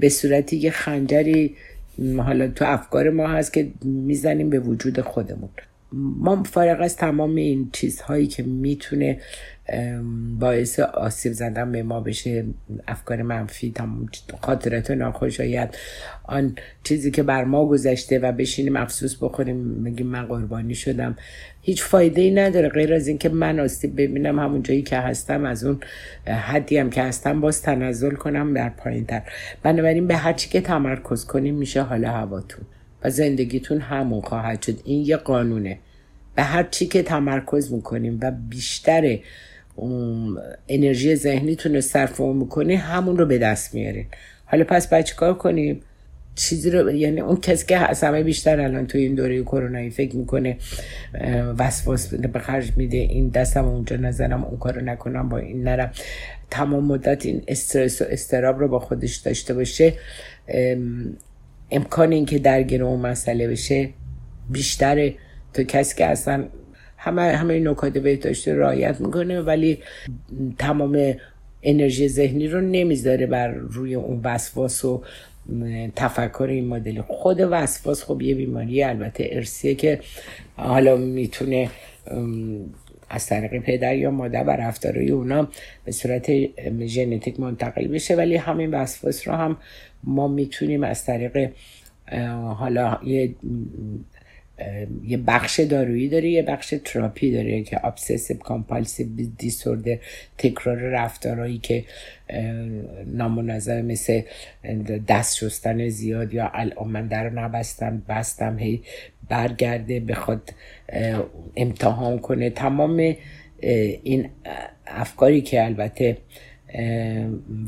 به 0.00 0.08
صورتی 0.08 0.60
که 0.60 0.70
خنجری 0.70 1.54
حالا 2.16 2.48
تو 2.48 2.64
افکار 2.64 3.10
ما 3.10 3.26
هست 3.26 3.52
که 3.52 3.68
می‌زنیم 3.84 4.50
به 4.50 4.58
وجود 4.58 5.00
خودمون. 5.00 5.48
ما 5.92 6.42
فارغ 6.42 6.80
از 6.80 6.96
تمام 6.96 7.34
این 7.34 7.70
چیزهایی 7.72 8.26
که 8.26 8.42
می‌تونه 8.42 9.20
باعث 10.38 10.80
آسیب 10.80 11.32
زدن 11.32 11.72
به 11.72 11.82
ما 11.82 12.00
بشه 12.00 12.44
افکار 12.88 13.22
منفی 13.22 13.74
خاطرات 14.40 14.90
ناخوشایند 14.90 15.76
آن 16.24 16.56
چیزی 16.84 17.10
که 17.10 17.22
بر 17.22 17.44
ما 17.44 17.66
گذشته 17.66 18.18
و 18.18 18.32
بشینیم 18.32 18.76
افسوس 18.76 19.16
بخوریم 19.20 19.56
میگیم 19.56 20.06
من 20.06 20.26
قربانی 20.26 20.74
شدم. 20.74 21.16
هیچ 21.62 21.82
فایده 21.82 22.20
ای 22.20 22.30
نداره. 22.30 22.68
غیر 22.68 22.94
از 22.94 23.08
اینکه 23.08 23.28
من 23.28 23.60
آسیب 23.60 23.92
ببینم 24.00 24.38
همون 24.38 24.62
جایی 24.62 24.82
که 24.82 24.96
هستم 24.96 25.44
از 25.44 25.64
اون 25.64 25.80
حدی 26.26 26.78
هم 26.78 26.90
که 26.90 27.02
هستم 27.02 27.40
باز 27.40 27.62
تنزل 27.62 28.14
کنم 28.14 28.54
در 28.54 28.68
پایین 28.68 29.06
تر 29.06 29.22
بنابراین 29.62 30.06
به 30.06 30.16
هر 30.16 30.32
چی 30.32 30.48
که 30.48 30.60
تمرکز 30.60 31.24
کنیم 31.24 31.54
میشه 31.54 31.82
حال 31.82 32.04
هواتون 32.04 32.64
و 33.02 33.10
زندگیتون 33.10 33.80
همون 33.80 34.20
خواهد 34.20 34.62
شد. 34.62 34.80
این 34.84 35.06
یه 35.06 35.16
قانونه. 35.16 35.78
به 36.34 36.42
هر 36.42 36.62
چی 36.62 36.86
که 36.86 37.02
تمرکز 37.02 37.72
می‌کنیم 37.72 38.18
و 38.22 38.30
بیشتر 38.30 39.18
انرژی 40.68 41.16
ذهنیتون 41.16 41.74
رو 41.74 41.80
صرف 41.80 42.20
می‌کنه 42.20 42.76
همون 42.76 43.16
رو 43.16 43.26
به 43.26 43.38
دست 43.38 43.74
میارین. 43.74 44.06
حالا 44.44 44.64
پس 44.64 44.88
بچه 44.88 45.14
کار 45.14 45.34
کنیم؟ 45.34 45.80
چیزی 46.34 46.70
رو 46.70 46.90
یعنی 46.90 47.20
اون 47.20 47.36
کسی 47.36 47.66
که 47.66 47.76
از 47.76 48.04
همه 48.04 48.22
بیشتر 48.22 48.60
الان 48.60 48.86
توی 48.86 49.00
این 49.00 49.14
دوره 49.14 49.42
کرونایی 49.42 49.90
فکر 49.90 50.16
می‌کنه 50.16 50.56
وسواس 51.58 52.14
به 52.14 52.38
خرج 52.38 52.72
میده 52.76 52.96
این 52.96 53.28
دستم 53.28 53.64
اونجا 53.64 53.96
نزنم 53.96 54.44
اون 54.44 54.58
کارو 54.58 54.80
نکنم 54.80 55.28
با 55.28 55.38
این 55.38 55.62
نرم. 55.62 55.90
تمام 56.50 56.84
مدت 56.84 57.26
این 57.26 57.42
استرس 57.48 58.02
و 58.02 58.04
استراب 58.08 58.60
رو 58.60 58.68
با 58.68 58.78
خودش 58.78 59.16
داشته 59.16 59.54
باشه 59.54 59.92
امکان 61.70 62.12
اینکه 62.12 62.38
درگیر 62.38 62.84
اون 62.84 63.00
مسئله 63.00 63.48
بشه 63.48 63.88
بیشتره. 64.50 65.14
تو 65.54 65.62
کسی 65.62 65.96
که 65.96 66.06
اصلا 66.06 66.44
همه 66.98 67.22
همه 67.22 67.60
نکات 67.60 67.98
بهداشتی 67.98 68.50
رعایت 68.50 69.00
می‌کنه 69.00 69.40
ولی 69.40 69.78
تمام 70.58 71.14
انرژی 71.62 72.08
ذهنی 72.08 72.48
رو 72.48 72.60
نمی‌ذاره 72.60 73.26
بر 73.26 73.48
روی 73.48 73.94
اون 73.94 74.20
وسواس 74.24 74.84
و 74.84 75.02
تفکر 75.96 76.46
این 76.50 76.68
مدلی 76.68 77.02
خود 77.02 77.40
وسواس 77.40 78.04
خب 78.04 78.22
یه 78.22 78.34
بیماری 78.34 78.82
البته 78.82 79.28
ارسیه 79.32 79.74
که 79.74 80.00
حالا 80.56 80.96
می‌تونه 80.96 81.70
از 83.10 83.26
طریق 83.26 83.62
پدر 83.62 83.96
یا 83.96 84.10
مادر 84.10 84.44
و 84.44 84.50
رفتارهای 84.50 85.10
اونا 85.10 85.48
به 85.84 85.92
صورت 85.92 86.30
ژنتیک 86.86 87.40
منتقل 87.40 87.88
بشه. 87.88 88.16
ولی 88.16 88.36
همین 88.36 88.74
وسواس 88.74 89.28
رو 89.28 89.34
هم 89.34 89.56
ما 90.04 90.28
می‌تونیم 90.28 90.84
از 90.84 91.04
طریق 91.04 91.50
حالا 92.58 92.98
یه 93.04 93.34
یه 95.04 95.16
بخش 95.16 95.60
دارویی 95.60 96.08
داره 96.08 96.28
یه 96.28 96.42
بخش 96.42 96.74
تراپی 96.84 97.32
داره 97.32 97.62
که 97.62 97.86
obsessive 97.86 98.36
compulsive 98.36 99.06
disorder 99.38 99.98
تکرار 100.38 100.76
رفتارهایی 100.76 101.58
که 101.58 101.84
نامنظم 103.06 103.80
مثل 103.84 104.22
دست 105.08 105.36
شستن 105.36 105.88
زیاد 105.88 106.34
یا 106.34 106.50
الان 106.54 106.88
من 106.88 107.06
در 107.06 107.30
نبستم 107.30 108.02
بستم 108.08 108.58
هی 108.58 108.82
برگرده 109.28 110.00
بخواد 110.00 110.54
امتحان 111.56 112.18
کنه. 112.18 112.50
تمام 112.50 113.14
این 114.02 114.28
افکاری 114.86 115.40
که 115.40 115.64
البته 115.64 116.16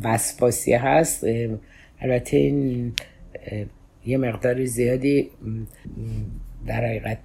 وسواسی 0.05 0.73
هست 0.73 1.27
البته 2.01 2.37
این 2.37 2.93
یه 4.07 4.17
مقدار 4.17 4.65
زیادی 4.65 5.31
در 6.67 6.85
حقیقت 6.85 7.19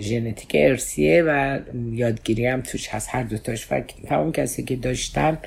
ژنتیک 0.00 0.50
ارسیه 0.54 1.22
و 1.22 1.58
یادگیری 1.92 2.46
هم 2.46 2.60
توش 2.60 2.88
هست. 2.88 3.08
هر 3.12 3.22
دوتاش 3.22 3.72
و 3.72 3.80
تمام 3.80 4.32
کسی 4.32 4.62
که 4.62 4.76
داشتن 4.76 5.38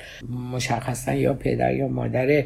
مشخصا 0.52 1.14
یا 1.14 1.34
پدر 1.34 1.74
یا 1.74 1.88
مادر 1.88 2.44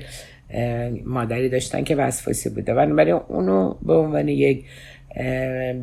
مادری 1.05 1.49
داشتن 1.49 1.85
که 1.85 1.97
وسواسی 1.97 2.51
بوده. 2.51 2.75
بنابراین 2.75 3.15
اونو 3.15 3.75
به 3.83 3.95
عنوان 3.95 4.29
یک 4.29 4.65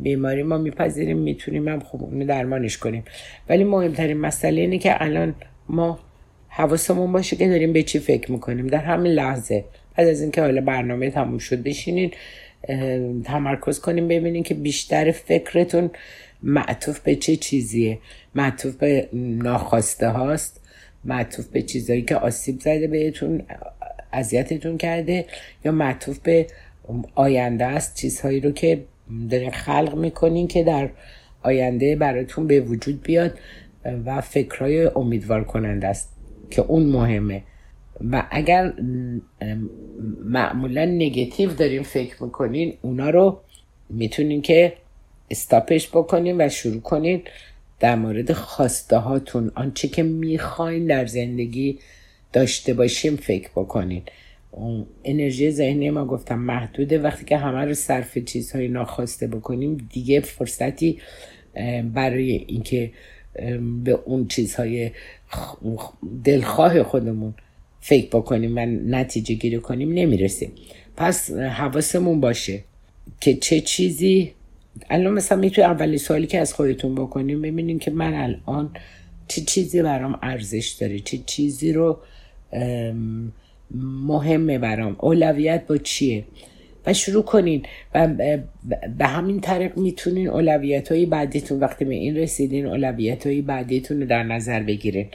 بیماری 0.01 0.43
ما 0.43 0.57
میپذیریم 0.57 1.17
می‌تونیم 1.17 1.67
هم 1.67 1.79
خوب 1.79 2.03
اونو 2.03 2.25
درمانش 2.25 2.77
کنیم. 2.77 3.03
ولی 3.49 3.63
مهمترین 3.63 4.17
مسئله 4.17 4.61
اینه 4.61 4.77
که 4.77 5.03
الان 5.03 5.35
ما 5.69 5.99
حواسمون 6.49 7.11
باشه 7.11 7.35
که 7.35 7.47
داریم 7.47 7.73
به 7.73 7.83
چی 7.83 7.99
فکر 7.99 8.31
می‌کنیم. 8.31 8.67
در 8.67 8.77
همین 8.77 9.11
لحظه 9.11 9.65
بعد 9.97 10.07
از 10.07 10.21
اینکه 10.21 10.41
حالا 10.41 10.61
برنامه 10.61 11.09
تموم 11.09 11.37
شد 11.37 11.63
بشینین. 11.63 12.11
تمرکز 13.23 13.79
کنیم 13.79 14.07
ببینیم 14.07 14.43
که 14.43 14.53
بیشتر 14.53 15.11
فکرتون 15.11 15.89
معطوف 16.43 16.99
به 16.99 17.15
چه 17.15 17.35
چیزیه. 17.35 17.99
معطوف 18.35 18.75
به 18.75 19.09
ناخواسته 19.13 20.07
هاست. 20.09 20.61
معطوف 21.05 21.47
به 21.47 21.61
چیزهایی 21.61 22.01
که 22.01 22.15
آسیب 22.15 22.59
زده 22.59 22.87
بهتون 22.87 23.41
اذیتتون 24.13 24.77
کرده 24.77 25.25
یا 25.65 25.71
معطوف 25.71 26.19
به 26.19 26.47
آینده 27.15 27.65
است. 27.65 27.95
چیزهایی 27.95 28.39
رو 28.39 28.51
که 28.51 28.83
دارین 29.29 29.51
خلق 29.51 29.95
می‌کنین 29.95 30.47
که 30.47 30.63
در 30.63 30.89
آینده 31.43 31.95
براتون 31.95 32.47
به 32.47 32.61
وجود 32.61 33.03
بیاد 33.03 33.39
و 34.05 34.21
فکرهای 34.21 34.85
امیدوار 34.85 35.43
کننده 35.43 35.87
است 35.87 36.09
که 36.49 36.61
اون 36.61 36.83
مهمه. 36.83 37.43
و 38.11 38.27
اگر 38.31 38.73
معمولا 40.25 40.85
نگتیو 40.85 41.53
داریم 41.53 41.83
فکر 41.83 42.23
می‌کنین 42.23 42.73
اونا 42.81 43.09
رو 43.09 43.39
می‌تونین 43.89 44.41
که 44.41 44.73
استاپش 45.31 45.87
بکنین 45.87 46.41
و 46.41 46.49
شروع 46.49 46.81
کنین 46.81 47.21
در 47.79 47.95
مورد 47.95 48.33
خواسته 48.33 48.97
هاتون 48.97 49.51
آنچه 49.55 49.87
که 49.87 50.03
می‌خواین 50.03 50.85
در 50.85 51.05
زندگی 51.05 51.79
داشته 52.33 52.73
باشیم 52.73 53.15
فکر 53.15 53.49
بکنین. 53.55 54.01
انرژی 55.03 55.51
ذهنی 55.51 55.89
ما 55.89 56.05
گفتم 56.05 56.39
محدوده. 56.39 56.99
وقتی 56.99 57.25
که 57.25 57.37
همه 57.37 57.65
رو 57.65 57.73
صرف 57.73 58.17
چیزهای 58.17 58.67
ناخواسته 58.67 59.27
بکنیم 59.27 59.87
دیگه 59.93 60.19
فرصتی 60.19 60.99
برای 61.93 62.31
اینکه 62.31 62.91
به 63.83 63.91
اون 64.05 64.27
چیزهای 64.27 64.91
دلخواه 66.23 66.83
خودمون 66.83 67.33
فکر 67.79 68.07
بکنیم 68.07 68.57
و 68.57 68.65
نتیجه 68.65 69.35
گیری 69.35 69.59
کنیم 69.59 69.93
نمی‌رسیم. 69.93 70.51
پس 70.97 71.31
حواسمون 71.31 72.19
باشه 72.19 72.63
که 73.21 73.33
چه 73.33 73.61
چیزی 73.61 74.31
الان 74.89 75.13
مثلا 75.13 75.37
می‌تونی 75.37 75.67
اولی 75.67 75.97
سوالی 75.97 76.27
که 76.27 76.39
از 76.39 76.53
خودتون 76.53 76.95
بکنیم 76.95 77.41
ببینیم 77.41 77.79
که 77.79 77.91
من 77.91 78.13
الان 78.13 78.69
چه 79.27 79.41
چیزی 79.41 79.81
برام 79.81 80.19
ارزش 80.21 80.67
داره 80.69 80.99
چه 80.99 81.19
چیزی 81.25 81.73
رو 81.73 81.99
مهمه 84.07 84.59
برام 84.59 84.95
اولویت 84.99 85.67
با 85.67 85.77
چیه؟ 85.77 86.23
و 86.85 86.93
شروع 86.93 87.23
کنین 87.23 87.63
و 87.95 88.07
به 88.97 89.05
همین 89.05 89.39
طریق 89.39 89.77
می‌تونین 89.77 90.27
اولویت 90.27 90.91
های 90.91 91.05
بعدیتون 91.05 91.59
وقتی 91.59 91.85
به 91.85 91.95
این 91.95 92.17
رسیدین 92.17 92.65
اولویت 92.65 93.27
های 93.27 93.41
بعدیتون 93.41 94.01
رو 94.01 94.07
در 94.07 94.23
نظر 94.23 94.63
بگیرین. 94.63 95.07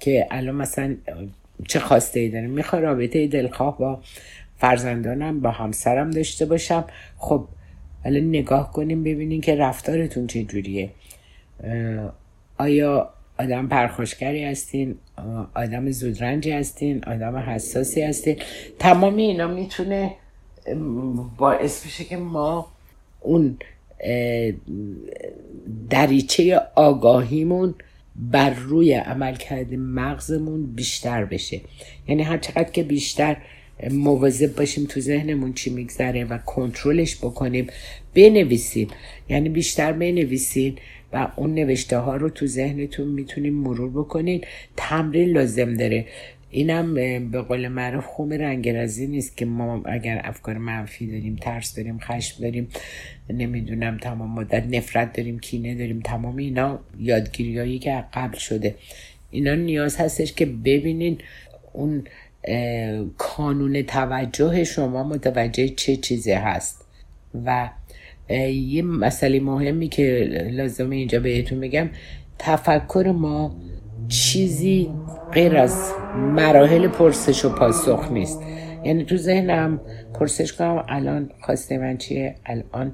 که 0.00 0.26
الان 0.30 0.54
مثلا 0.54 0.96
چه 1.68 1.80
خواسته 1.80 2.20
ای 2.20 2.28
دارم 2.28 2.50
می‌خوای 2.50 2.82
رابطه 2.82 3.26
دلخواه 3.26 3.78
با 3.78 4.00
فرزندانم 4.58 5.40
با 5.40 5.50
همسرم 5.50 6.10
داشته 6.10 6.46
باشم. 6.46 6.84
خب 7.16 7.48
حالا 8.04 8.20
نگاه 8.20 8.72
کنیم 8.72 9.04
ببینیم 9.04 9.40
که 9.40 9.56
رفتارتون 9.56 10.26
چجوریه. 10.26 10.90
آیا 12.58 13.10
آدم 13.38 13.68
پرخوشگری 13.68 14.44
هستین؟ 14.44 14.94
آدم 15.54 15.90
زودرنجی 15.90 16.50
هستین؟ 16.50 17.04
آدم 17.04 17.36
حساسی 17.36 18.02
هستین؟ 18.02 18.36
تمام 18.78 19.16
اینا 19.16 19.46
می‌تونه 19.46 20.12
باعث 21.38 21.86
بشه 21.86 22.04
که 22.04 22.16
ما 22.16 22.66
اون 23.20 23.56
دریچه 25.90 26.60
آگاهیمون 26.74 27.74
بر 28.16 28.50
روی 28.50 28.94
عملکرد 28.94 29.74
مغزمون 29.74 30.66
بیشتر 30.74 31.24
بشه. 31.24 31.60
یعنی 32.08 32.22
هر 32.22 32.38
چقدر 32.38 32.70
که 32.70 32.82
بیشتر 32.82 33.36
مواظب 33.90 34.56
باشیم 34.56 34.86
تو 34.86 35.00
ذهنمون 35.00 35.52
چی 35.52 35.70
میگذره 35.70 36.24
و 36.24 36.38
کنترلش 36.38 37.16
بکنیم 37.16 37.66
بنویسیم. 38.14 38.88
یعنی 39.28 39.48
بیشتر 39.48 39.92
بنویسین 39.92 40.78
و 41.12 41.28
اون 41.36 41.54
نوشته 41.54 41.98
ها 41.98 42.16
رو 42.16 42.28
تو 42.28 42.46
ذهنتون 42.46 43.08
می‌تونیم 43.08 43.54
مرور 43.54 43.90
بکنین. 43.90 44.44
تمرین 44.76 45.28
لازم 45.28 45.74
داره. 45.74 46.06
اینم 46.54 46.94
به 47.30 47.42
قول 47.42 47.68
معروف 47.68 48.06
خوم 48.06 48.32
رنگرزی 48.32 49.06
نیست 49.06 49.36
که 49.36 49.46
ما 49.46 49.82
اگر 49.84 50.20
افکار 50.24 50.58
منفی 50.58 51.06
داریم 51.06 51.36
ترس 51.40 51.76
داریم 51.76 51.98
خشم 51.98 52.42
داریم 52.42 52.68
نمی‌دونم 53.30 53.98
تمام 53.98 54.30
مدت 54.30 54.66
نفرت 54.66 55.12
داریم 55.12 55.38
کینه 55.38 55.74
داریم 55.74 56.00
تمام 56.00 56.36
اینا 56.36 56.80
یادگیریایی 57.00 57.78
که 57.78 58.04
قبل 58.12 58.38
شده. 58.38 58.74
اینا 59.30 59.54
نیاز 59.54 59.96
هستش 59.96 60.32
که 60.32 60.46
ببینین 60.46 61.18
اون 61.72 62.04
کانون 63.18 63.82
توجه 63.82 64.64
شما 64.64 65.04
متوجه 65.04 65.68
چه 65.68 65.96
چیزی 65.96 66.32
هست. 66.32 66.84
و 67.44 67.70
یه 68.50 68.82
مسئله 68.82 69.40
مهمی 69.40 69.88
که 69.88 70.28
لازمه 70.50 70.96
اینجا 70.96 71.20
بهتون 71.20 71.60
بگم 71.60 71.88
تفکر 72.38 73.12
ما 73.16 73.56
چیزی 74.08 74.90
غیر 75.32 75.56
از 75.56 75.92
مراحل 76.16 76.88
پرسش 76.88 77.44
و 77.44 77.48
پاسخ 77.48 78.12
نیست. 78.12 78.42
یعنی 78.84 79.04
تو 79.04 79.16
ذهنم 79.16 79.80
پرسش 80.14 80.52
کنم 80.52 80.84
الان 80.88 81.30
خواسته 81.40 81.78
من 81.78 81.98
چیه؟ 81.98 82.34
الان 82.46 82.92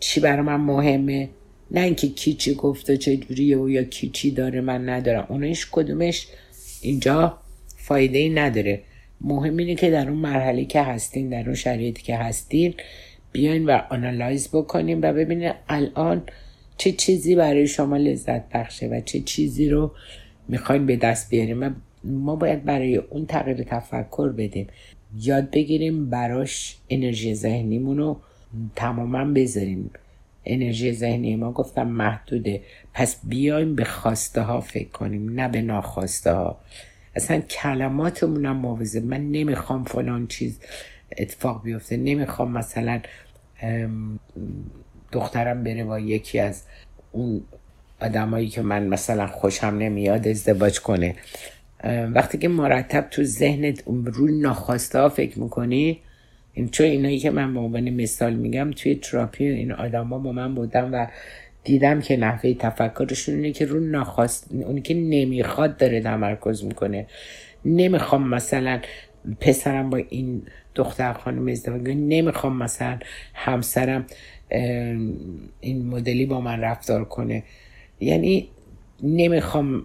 چی 0.00 0.20
برای 0.20 0.42
من 0.42 0.56
مهمه؟ 0.56 1.28
نه 1.70 1.80
اینکه 1.80 2.08
کی 2.08 2.34
چی 2.34 2.54
گفته 2.54 2.96
چه 2.96 3.16
جوریه 3.16 3.58
و 3.58 3.70
یا 3.70 3.84
کی 3.84 4.08
چی 4.08 4.30
داره 4.30 4.60
من 4.60 4.88
ندارم. 4.88 5.26
اونش 5.28 5.68
کدومش 5.72 6.26
اینجا 6.80 7.38
فایده 7.76 8.18
ای 8.18 8.28
نداره. 8.28 8.82
مهم 9.20 9.56
اینه 9.56 9.74
که 9.74 9.90
در 9.90 10.08
اون 10.08 10.18
مرحله 10.18 10.64
که 10.64 10.82
هستین 10.82 11.28
در 11.28 11.42
اون 11.46 11.54
شرایطی 11.54 12.02
که 12.02 12.16
هستین 12.16 12.74
بیاین 13.32 13.66
و 13.66 13.80
آنالایز 13.90 14.48
بکنیم 14.48 14.98
و 15.02 15.12
ببینید 15.12 15.54
الان 15.68 16.22
چه 16.76 16.92
چیزی 16.92 17.34
برای 17.34 17.66
شما 17.66 17.96
لذت 17.96 18.48
بخشه 18.48 18.86
و 18.86 19.00
چه 19.00 19.20
چیزی 19.20 19.68
رو 19.68 19.92
می‌خوایم 20.50 20.86
به 20.86 20.96
دست 20.96 21.30
بیاریم. 21.30 21.76
ما 22.04 22.36
باید 22.36 22.64
برای 22.64 22.96
اون 22.96 23.26
تغییر 23.26 23.62
تفکر 23.62 24.28
بدیم. 24.28 24.66
یاد 25.16 25.50
بگیریم 25.50 26.10
براش 26.10 26.76
انرژی 26.88 27.34
ذهنیمون 27.34 27.98
رو 27.98 28.20
تماما 28.76 29.24
بذاریم. 29.24 29.90
انرژی 30.44 30.92
ذهنی 30.92 31.36
ما 31.36 31.52
گفتم 31.52 31.88
محدوده. 31.88 32.62
پس 32.94 33.20
بیایم 33.24 33.74
به 33.74 33.84
خواسته 33.84 34.40
ها 34.40 34.60
فکر 34.60 34.88
کنیم 34.88 35.40
نه 35.40 35.48
به 35.48 35.62
ناخواسته 35.62 36.32
ها 36.32 36.60
اصلا 37.16 37.40
کلماتمون 37.40 38.46
هم 38.46 38.56
موازه 38.56 39.00
من 39.00 39.30
نمی‌خوام 39.30 39.84
فلان 39.84 40.26
چیز 40.26 40.60
اتفاق 41.18 41.62
بیفته. 41.62 41.96
نمی‌خوام 41.96 42.52
مثلا 42.52 43.00
دخترم 45.12 45.64
بره 45.64 45.84
با 45.84 45.98
یکی 45.98 46.38
از 46.38 46.64
اون 47.12 47.42
آدمایی 48.00 48.48
که 48.48 48.62
من 48.62 48.86
مثلا 48.86 49.26
خوشم 49.26 49.66
نمیاد 49.66 50.28
ازدواج 50.28 50.80
کنه. 50.80 51.14
وقتی 52.14 52.38
که 52.38 52.48
مرتب 52.48 53.06
تو 53.10 53.24
ذهنت 53.24 53.82
روی 53.86 54.40
ناخواسته 54.40 54.98
ها 54.98 55.08
فکر 55.08 55.38
می‌کنی 55.38 56.00
این 56.54 56.68
چون 56.68 56.86
اینایی 56.86 57.18
که 57.18 57.30
من 57.30 57.54
به 57.54 57.60
عنوان 57.60 57.90
مثال 57.90 58.34
میگم 58.34 58.70
توی 58.70 58.94
تراپی 58.94 59.44
این 59.44 59.72
آدما 59.72 60.18
با 60.18 60.32
من 60.32 60.54
بودم 60.54 60.90
و 60.92 61.06
دیدم 61.64 62.00
که 62.00 62.16
نحوه 62.16 62.54
تفکرشون 62.54 63.34
اینه 63.34 63.52
که 63.52 63.64
رو 63.64 63.80
ناخواست 63.80 64.48
اونی 64.52 64.80
که 64.82 64.94
نمی‌خواد 64.94 65.76
داره 65.76 66.00
تمرکز 66.00 66.64
می‌کنه. 66.64 67.06
نمی‌خوام 67.64 68.28
مثلا 68.28 68.80
پسرم 69.40 69.90
با 69.90 69.96
این 69.96 70.42
دختر 70.74 71.12
خانم 71.12 71.48
ازدواج 71.48 71.82
نمی‌خوام 71.88 72.56
مثلا 72.56 72.98
همسرم 73.34 74.06
این 75.60 75.86
مدلی 75.86 76.26
با 76.26 76.40
من 76.40 76.60
رفتار 76.60 77.04
کنه. 77.04 77.42
یعنی 78.00 78.48
نمی‌خوام 79.02 79.82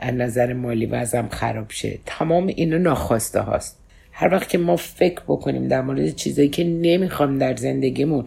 از 0.00 0.14
نظر 0.14 0.52
مالی 0.52 0.86
وضعم 0.86 1.28
خراب 1.28 1.70
شه. 1.70 1.98
تمام 2.06 2.46
اینا 2.46 2.78
ناخواسته 2.78 3.40
هاست. 3.40 3.78
هر 4.12 4.34
وقت 4.34 4.48
که 4.48 4.58
ما 4.58 4.76
فکر 4.76 5.20
بکنیم 5.28 5.68
در 5.68 5.80
مورد 5.80 6.14
چیزایی 6.14 6.48
که 6.48 6.64
نمی‌خوام 6.64 7.38
در 7.38 7.56
زندگیمون 7.56 8.26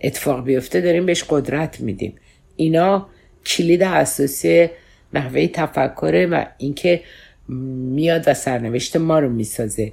اتفاق 0.00 0.44
بیفته 0.44 0.80
داریم 0.80 1.06
بهش 1.06 1.24
قدرت 1.28 1.80
میدیم. 1.80 2.12
اینا 2.56 3.06
کلید 3.46 3.82
اساسی 3.82 4.68
نحوه 5.14 5.46
تفکره 5.46 6.26
و 6.26 6.44
اینکه 6.58 7.00
میاد 7.48 8.24
و 8.26 8.34
سرنوشت 8.34 8.96
ما 8.96 9.18
رو 9.18 9.28
می‌سازه. 9.28 9.92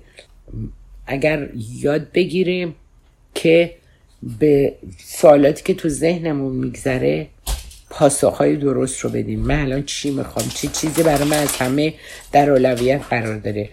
اگر 1.08 1.50
یاد 1.82 2.12
بگیریم 2.12 2.76
که 3.34 3.74
به 4.40 4.74
سوالاتی 4.98 5.64
که 5.64 5.74
تو 5.74 5.90
ذهنمون 5.90 6.56
میگذره 6.56 7.28
پاسخهای 7.90 8.56
درست 8.56 9.00
رو 9.00 9.10
بدیم. 9.10 9.40
من 9.40 9.62
الان 9.62 9.84
چی 9.84 10.12
می‌خوام؟ 10.12 10.46
چی 10.50 10.68
چیزی 10.68 11.04
برای 11.04 11.28
من 11.28 11.38
از 11.38 11.56
همه 11.56 11.94
در 12.32 12.50
اولویت 12.50 13.02
قرار 13.10 13.38
داره؟ 13.38 13.70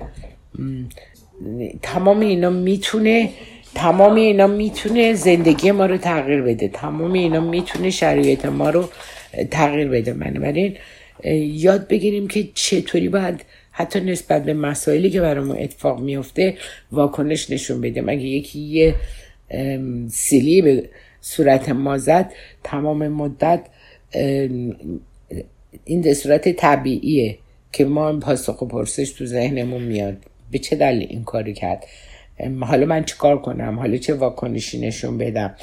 تمام 1.83 2.21
اینا 2.21 2.51
می‌تونه 2.51 3.31
تمام 3.75 4.15
اینا 4.15 4.47
می‌تونه 4.47 5.15
زندگی 5.15 5.71
ما 5.71 5.87
رو 5.87 5.97
تغییر 5.97 6.43
بده. 6.43 6.69
تمام 6.69 7.13
اینا 7.13 7.41
می‌تونه 7.41 7.91
شرایط 7.91 8.47
ما 8.47 8.71
رو 8.71 8.89
تغییر 9.51 9.89
بده. 9.89 10.13
بنابراین 10.13 10.77
یاد 11.55 11.89
بگیریم 11.89 12.29
که 12.29 12.49
چطوری 12.55 13.09
باید 13.09 13.45
حتی 13.71 14.01
نسبت 14.01 14.45
به 14.45 14.55
مسائلی 14.55 15.11
که 15.11 15.21
برامون 15.21 15.57
اتفاق 15.59 16.01
میفته 16.01 16.55
واکنش 16.93 17.51
نشون 17.51 17.81
بدیم. 17.81 18.09
اگه 18.09 18.23
یکی 18.23 18.59
یه 18.61 18.95
سیلی 20.11 20.63
به 20.63 20.89
صورت 21.21 21.69
ما 21.69 21.99
زد 21.99 22.33
تمام 22.65 23.09
مدت 23.09 23.67
این 25.85 26.03
به 26.03 26.15
صورت 26.15 26.49
طبیعیه 26.49 27.39
که 27.73 27.85
ما 27.85 28.19
پاسخ 28.19 28.63
و 28.63 28.67
پرسش 28.67 29.11
تو 29.11 29.27
ذهنمون 29.27 29.83
میاد. 29.83 30.17
به 30.51 30.59
چه 30.59 30.77
دلیل 30.77 31.07
این 31.11 31.25
کاری 31.25 31.55
کرد؟ 31.55 31.85
حالا 32.61 32.87
من 32.87 33.05
چیکار 33.05 33.43
کنم؟ 33.43 33.79
حالا 33.79 33.97
چه 33.97 34.15
واکنشی 34.15 34.81
نشون 34.81 35.19
بدم؟ 35.19 35.55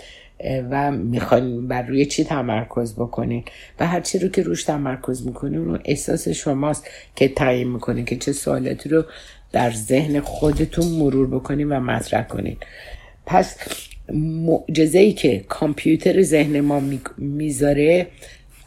و 0.71 0.91
می‌خواین 0.91 1.67
بر 1.67 1.81
روی 1.81 2.05
چی 2.05 2.23
تمرکز 2.23 2.95
بکنین؟ 2.95 3.43
و 3.79 3.87
هر 3.87 4.01
چی 4.01 4.19
رو 4.19 4.27
که 4.27 4.43
روش 4.43 4.63
تمرکز 4.63 5.27
می‌کنین 5.27 5.59
اون 5.59 5.79
احساس 5.85 6.27
شماست 6.27 6.87
که 7.15 7.27
تعیین 7.27 7.67
می‌کنین 7.67 8.05
که 8.05 8.15
چه 8.15 8.31
سوالاتی 8.31 8.89
رو 8.89 9.03
در 9.51 9.71
ذهن 9.71 10.19
خودتون 10.19 10.87
مرور 10.87 11.27
بکنین 11.27 11.69
و 11.69 11.79
مطرح 11.79 12.23
کنین. 12.23 12.57
پس 13.25 13.57
معجزه 14.13 14.99
ای 14.99 15.13
که 15.13 15.45
کامپیوتر 15.49 16.21
ذهن 16.21 16.59
ما 16.59 16.81
می‌ذاره 17.17 18.07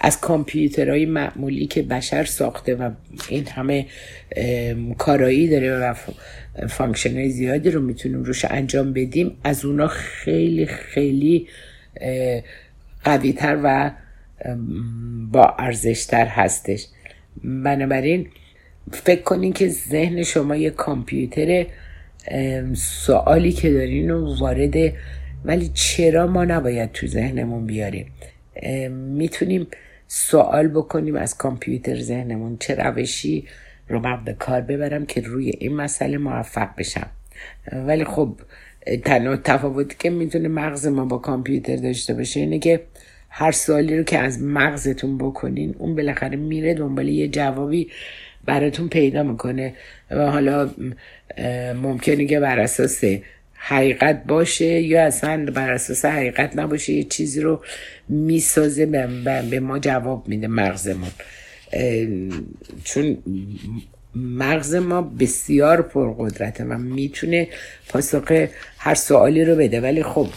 از 0.01 0.21
کامپیوترهای 0.21 1.07
معمولی 1.07 1.67
که 1.67 1.83
بشر 1.83 2.25
ساخته 2.25 2.75
و 2.75 2.91
این 3.29 3.47
همه 3.47 3.87
کارایی 4.99 5.49
داره 5.49 5.79
و 5.79 5.95
function 6.69 7.29
زیادی 7.29 7.71
رو 7.71 7.81
می‌تونیم 7.81 8.23
روش 8.23 8.45
انجام 8.45 8.93
بدیم 8.93 9.37
از 9.45 9.65
اونا 9.65 9.87
خیلی 9.89 10.67
خیلی 10.67 11.49
قویتر 13.05 13.59
و 13.63 13.91
با 15.33 15.55
ارزشتر 15.59 16.27
هستش. 16.27 16.87
بنابراین 17.45 18.27
فکر 18.93 19.23
کنین 19.23 19.53
که 19.53 19.69
ذهن 19.69 20.23
شما 20.23 20.57
یه 20.57 20.71
کامپیوتر 20.71 21.67
سوالی 22.75 23.53
که 23.53 23.71
دارین 23.71 24.11
رو 24.11 24.39
وارد 24.39 24.75
ولی 25.45 25.71
چرا 25.75 26.27
ما 26.27 26.45
نباید 26.45 26.93
تو 26.93 27.07
ذهنمون 27.07 27.67
بیاریم؟ 27.67 28.07
می‌تونیم 28.91 29.67
سوال 30.07 30.69
بکنیم 30.69 31.17
از 31.17 31.37
کامپیوتر 31.37 32.01
ذهنمون. 32.01 32.57
چه 32.61 32.75
روشی 32.75 33.45
رو 33.89 34.01
من 34.01 34.25
به 34.25 34.33
کار 34.33 34.61
ببرم 34.61 35.07
که 35.07 35.21
روی 35.21 35.53
این 35.59 35.77
مسئله 35.77 36.19
موفق 36.19 36.69
بشم. 36.79 37.11
ولی 37.73 38.05
خب 38.05 38.41
تنها 39.05 39.37
تفاوتی 39.37 39.97
که 39.99 40.11
می‌تونه 40.11 40.49
مغز 40.49 40.87
ما 40.87 41.05
با 41.05 41.19
کامپیوتر 41.19 41.77
داشته 41.77 42.15
باشه 42.15 42.41
اینه 42.41 42.59
که 42.59 42.81
هر 43.31 43.53
سوالی 43.53 43.99
رو 43.99 44.03
که 44.03 44.19
از 44.19 44.43
مغزتون 44.43 45.19
بکنین 45.19 45.75
اون 45.79 45.97
بالاخره 45.97 46.37
میره 46.37 46.75
دنبال 46.75 47.09
یه 47.09 47.29
جوابی 47.29 47.91
براتون 48.45 48.89
پیدا 48.89 49.23
می‌کنه. 49.23 49.75
و 50.11 50.31
حالا 50.31 50.71
ممکنه 51.83 52.27
که 52.27 52.41
بر 52.41 52.59
اساس 52.59 53.05
حقیقت 53.67 54.25
باشه 54.25 54.81
یا 54.81 55.05
اصلا 55.05 55.47
بر 55.55 55.73
اساس 55.73 56.05
حقیقت 56.05 56.57
نباشه 56.57 56.93
یه 56.93 57.05
چیزی 57.05 57.41
رو 57.41 57.65
می‌سازه 58.09 58.87
به 59.51 59.61
ما 59.61 59.79
جواب 59.79 60.29
میده 60.29 60.49
مغزمون. 60.49 61.11
چون 62.85 63.19
مغز 64.15 64.75
ما 64.75 65.03
بسیار 65.03 65.83
پرقدرته 65.83 66.65
و 66.65 66.79
می‌تونه 66.79 67.49
پاسخ 67.89 68.33
هر 68.79 68.95
سوالی 68.95 69.45
رو 69.45 69.57
بده. 69.57 69.81
ولی 69.81 70.03
خب 70.03 70.29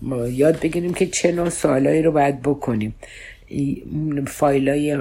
ما 0.00 0.26
یاد 0.26 0.60
بگیریم 0.60 0.94
که 0.94 1.06
چه 1.06 1.32
نوع 1.32 1.48
سوالایی 1.48 2.02
رو 2.02 2.12
باید 2.12 2.42
بکنیم. 2.42 2.94
فایل 4.26 4.68
های 4.68 4.98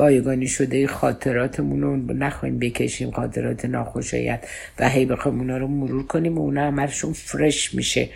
بایگانی 0.00 0.46
شده 0.46 0.86
خاطراتمون 0.86 1.80
رو 1.82 1.96
نخواهیم 1.96 2.58
بکشیم 2.58 3.10
خاطرات 3.10 3.64
ناخوشایت 3.64 4.44
و 4.78 4.88
هی 4.88 5.04
بخوایم 5.06 5.38
اونا 5.38 5.58
رو 5.58 5.66
مرور 5.66 6.06
کنیم 6.06 6.38
و 6.38 6.40
اونا 6.40 6.66
همشون 6.66 7.12
فرش 7.12 7.74
میشه. 7.74 8.08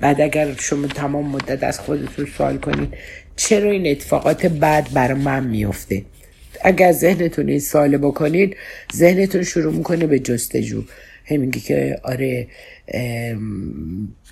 بعد 0.00 0.20
اگر 0.20 0.54
شما 0.54 0.86
تمام 0.86 1.30
مدت 1.30 1.64
از 1.64 1.80
خودتون 1.80 2.26
سوال 2.38 2.58
کنید 2.58 2.94
چرا 3.36 3.70
این 3.70 3.86
اتفاقات 3.86 4.46
بعد 4.46 4.92
بر 4.92 5.14
من 5.14 5.44
میفته؟ 5.44 6.02
اگر 6.64 6.92
ذهنتون 6.92 7.48
این 7.48 7.60
سوال 7.60 7.96
بکنید 7.96 8.56
ذهنتون 8.94 9.42
شروع 9.42 9.72
می‌کنه 9.72 10.06
به 10.06 10.18
جستجو. 10.18 10.82
هی 11.24 11.36
میگه 11.36 11.60
که 11.60 12.00
آره 12.02 12.46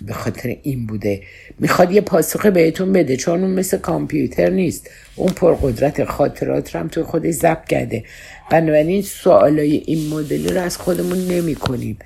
به 0.01 0.13
خاطر 0.13 0.57
این 0.63 0.87
بوده. 0.87 1.21
می‌خواد 1.59 1.91
یه 1.91 2.01
پاسخ 2.01 2.45
بهتون 2.45 2.93
بده 2.93 3.17
چون 3.17 3.43
اون 3.43 3.51
مثل 3.51 3.77
کامپیوتر 3.77 4.49
نیست. 4.49 4.89
اون 5.15 5.33
پرقدرت 5.33 6.03
خاطرات 6.03 6.75
رو 6.75 6.79
هم 6.79 6.87
توی 6.87 7.03
خودش 7.03 7.33
ضبط 7.33 7.67
کرده. 7.67 8.03
بنابراین 8.51 9.01
سوالای 9.01 9.75
این 9.85 10.09
مدلی 10.09 10.47
رو 10.47 10.61
از 10.61 10.77
خودمون 10.77 11.17
نمی 11.27 11.55
کنیم 11.55 11.97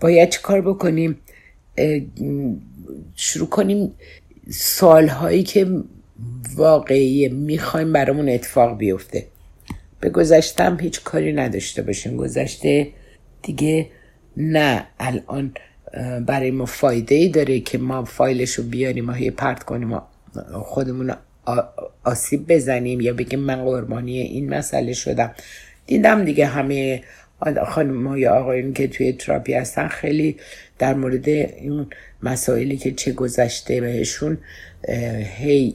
باید 0.00 0.28
چه 0.28 0.40
کار 0.42 0.60
بکنیم 0.60 1.18
شروع 3.16 3.48
کنیم 3.48 3.92
سالهایی 4.50 5.42
که 5.42 5.66
واقعی 6.54 7.28
می‌خوایم 7.28 7.92
برامون 7.92 8.28
اتفاق 8.28 8.78
بیفته. 8.78 9.26
به 10.00 10.10
گذشتم 10.10 10.78
هیچ 10.80 11.02
کاری 11.02 11.32
نداشته 11.32 11.82
باشیم. 11.82 12.16
گذشته 12.16 12.88
دیگه 13.46 13.86
نه 14.36 14.86
الان 15.00 15.54
برای 16.26 16.50
ما 16.50 16.66
فایده 16.66 17.14
ای 17.14 17.28
داره 17.28 17.60
که 17.60 17.78
ما 17.78 18.04
فایلش 18.04 18.52
رو 18.54 18.64
بیاریم 18.64 19.10
و 19.10 19.12
پرت 19.36 19.62
کنیم 19.62 19.92
و 19.92 20.00
خودمون 20.52 21.12
آسیب 22.04 22.52
بزنیم 22.52 23.00
یا 23.00 23.12
بگیم 23.12 23.40
من 23.40 23.64
قربانی 23.64 24.18
این 24.18 24.54
مسئله 24.54 24.92
شدم. 24.92 25.34
دیدم 25.86 26.24
دیگه 26.24 26.46
همه 26.46 27.02
خانم 27.66 28.16
یا 28.16 28.34
آقایون 28.34 28.72
که 28.72 28.88
توی 28.88 29.12
تراپی 29.12 29.54
هستن 29.54 29.88
خیلی 29.88 30.36
در 30.78 30.94
مورد 30.94 31.28
این 31.28 31.86
مسائلی 32.22 32.76
که 32.76 32.92
چه 32.92 33.12
گذشته 33.12 33.80
بهشون 33.80 34.38
هی 35.38 35.74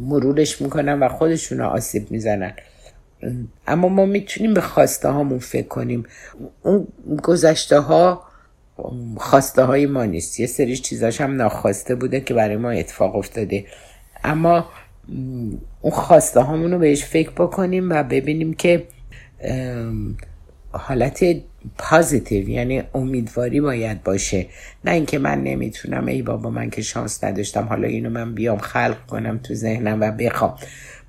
مرورش 0.00 0.60
می‌کنن 0.60 1.00
و 1.00 1.08
خودشون 1.08 1.60
آسیب 1.60 2.10
می‌زنن. 2.10 2.52
اما 3.66 3.88
ما 3.88 4.06
می‌تونیم 4.06 4.54
به 4.54 4.60
خواسته 4.60 5.08
هامون 5.08 5.38
فکر 5.38 5.68
کنیم. 5.68 6.04
اون 6.62 6.86
گذشته 7.22 7.80
ها 7.80 8.22
خواسته 9.16 9.62
های 9.62 9.86
ما 9.86 10.04
نیست. 10.04 10.40
یه 10.40 10.46
سری 10.46 10.76
چیزاش 10.76 11.20
هم 11.20 11.36
ناخواسته 11.36 11.94
بوده 11.94 12.20
که 12.20 12.34
برای 12.34 12.56
ما 12.56 12.70
اتفاق 12.70 13.16
افتاده. 13.16 13.64
اما 14.24 14.66
اون 15.80 15.92
خواسته 15.92 16.40
هامون 16.40 16.72
رو 16.72 16.78
بهش 16.78 17.04
فکر 17.04 17.30
بکنیم 17.30 17.90
و 17.90 18.02
ببینیم 18.02 18.54
که 18.54 18.86
حالت 20.70 21.24
پازیتیو 21.78 22.48
یعنی 22.48 22.82
امیدواری 22.94 23.60
باید 23.60 24.02
باشه. 24.02 24.46
نه 24.84 24.92
اینکه 24.92 25.18
من 25.18 25.42
نمی‌تونم 25.42 26.06
ای 26.06 26.22
بابا 26.22 26.50
من 26.50 26.70
که 26.70 26.82
شانس 26.82 27.24
نداشتم 27.24 27.64
حالا 27.64 27.88
اینو 27.88 28.10
من 28.10 28.34
بیام 28.34 28.58
خلق 28.58 29.06
کنم 29.06 29.40
تو 29.42 29.54
ذهنم 29.54 30.00
و 30.00 30.10
بخوام. 30.10 30.56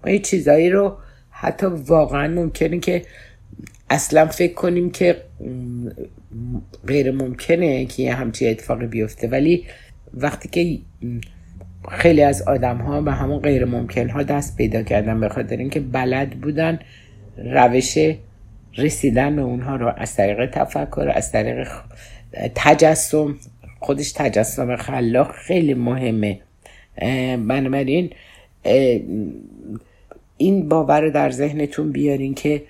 ما 0.05 0.11
یه 0.11 0.19
چیزایی 0.19 0.69
رو 0.69 0.97
حتی 1.39 1.65
واقعا 1.65 2.27
ممکنه 2.27 2.79
که 2.79 3.01
اصلا 3.89 4.25
فکر 4.25 4.53
کنیم 4.53 4.89
که 4.89 5.21
غیر 6.87 7.11
ممکنه 7.11 7.85
که 7.85 8.03
یه 8.03 8.13
همچی 8.13 8.47
اتفاقی 8.47 8.87
بیفته. 8.87 9.27
ولی 9.27 9.65
وقتی 10.13 10.49
که 10.49 10.79
خیلی 11.89 12.21
از 12.21 12.41
آدم 12.41 12.77
ها 12.77 13.01
به 13.01 13.11
همون 13.11 13.39
غیر 13.39 13.65
ممکن 13.65 14.09
ها 14.09 14.23
دست 14.23 14.57
پیدا 14.57 14.83
کردن 14.83 15.19
به 15.19 15.29
خاطر 15.29 15.57
اینکه 15.57 15.79
بلد 15.79 16.29
بودن 16.29 16.79
روش 17.37 17.97
رسیدن 18.77 19.35
به 19.35 19.41
اونها 19.41 19.75
رو 19.75 19.93
از 19.97 20.15
طریق 20.15 20.49
تفکر 20.51 21.11
از 21.15 21.31
طریق 21.31 21.67
تجسم 22.55 23.35
خودش 23.79 24.11
تجسم 24.11 24.75
خلاق 24.75 25.31
خیلی 25.31 25.73
مهمه. 25.73 26.39
بنابراین 27.47 28.09
این 30.37 30.69
باور 30.69 31.01
رو 31.01 31.11
در 31.11 31.31
ذهنتون 31.31 31.91
بیارین 31.91 32.33
که 32.33 32.63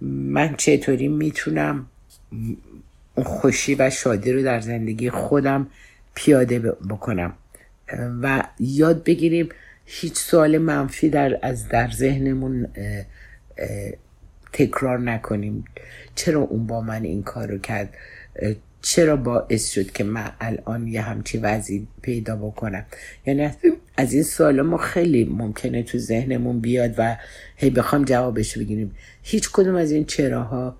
من 0.00 0.54
چطوری 0.56 1.08
می‌تونم 1.08 1.86
خوشی 3.16 3.74
و 3.74 3.90
شادی 3.90 4.32
رو 4.32 4.42
در 4.42 4.60
زندگی 4.60 5.10
خودم 5.10 5.66
پیاده 6.14 6.58
بکنم. 6.60 7.34
و 8.22 8.42
یاد 8.60 9.04
بگیریم 9.04 9.48
هیچ 9.86 10.14
سوال 10.14 10.58
منفی 10.58 11.08
در 11.08 11.38
از 11.42 11.68
در 11.68 11.90
ذهنمون 11.90 12.68
تکرار 14.52 14.98
نکنیم. 14.98 15.64
چرا 16.14 16.40
اون 16.40 16.66
با 16.66 16.80
من 16.80 17.04
این 17.04 17.22
کار 17.22 17.48
رو 17.48 17.58
کرد 17.58 17.94
چرا 18.82 19.16
باعث 19.16 19.70
شد 19.70 19.90
که 19.90 20.04
من 20.04 20.32
الان 20.40 20.88
یه 20.88 21.02
همچی 21.02 21.38
وضعی 21.38 21.88
پیدا 22.02 22.36
بکنم؟ 22.36 22.84
یعنی 23.26 23.50
از 23.96 24.12
این 24.12 24.22
سوال 24.22 24.60
ما 24.60 24.76
خیلی 24.76 25.24
ممکنه 25.24 25.82
تو 25.82 25.98
ذهنمون 25.98 26.60
بیاد 26.60 26.94
و 26.98 27.16
هی 27.56 27.70
بخوام 27.70 28.04
جوابش 28.04 28.58
بگیریم. 28.58 28.94
هیچ 29.22 29.50
کدوم 29.52 29.74
از 29.74 29.90
این 29.90 30.04
چراها 30.04 30.76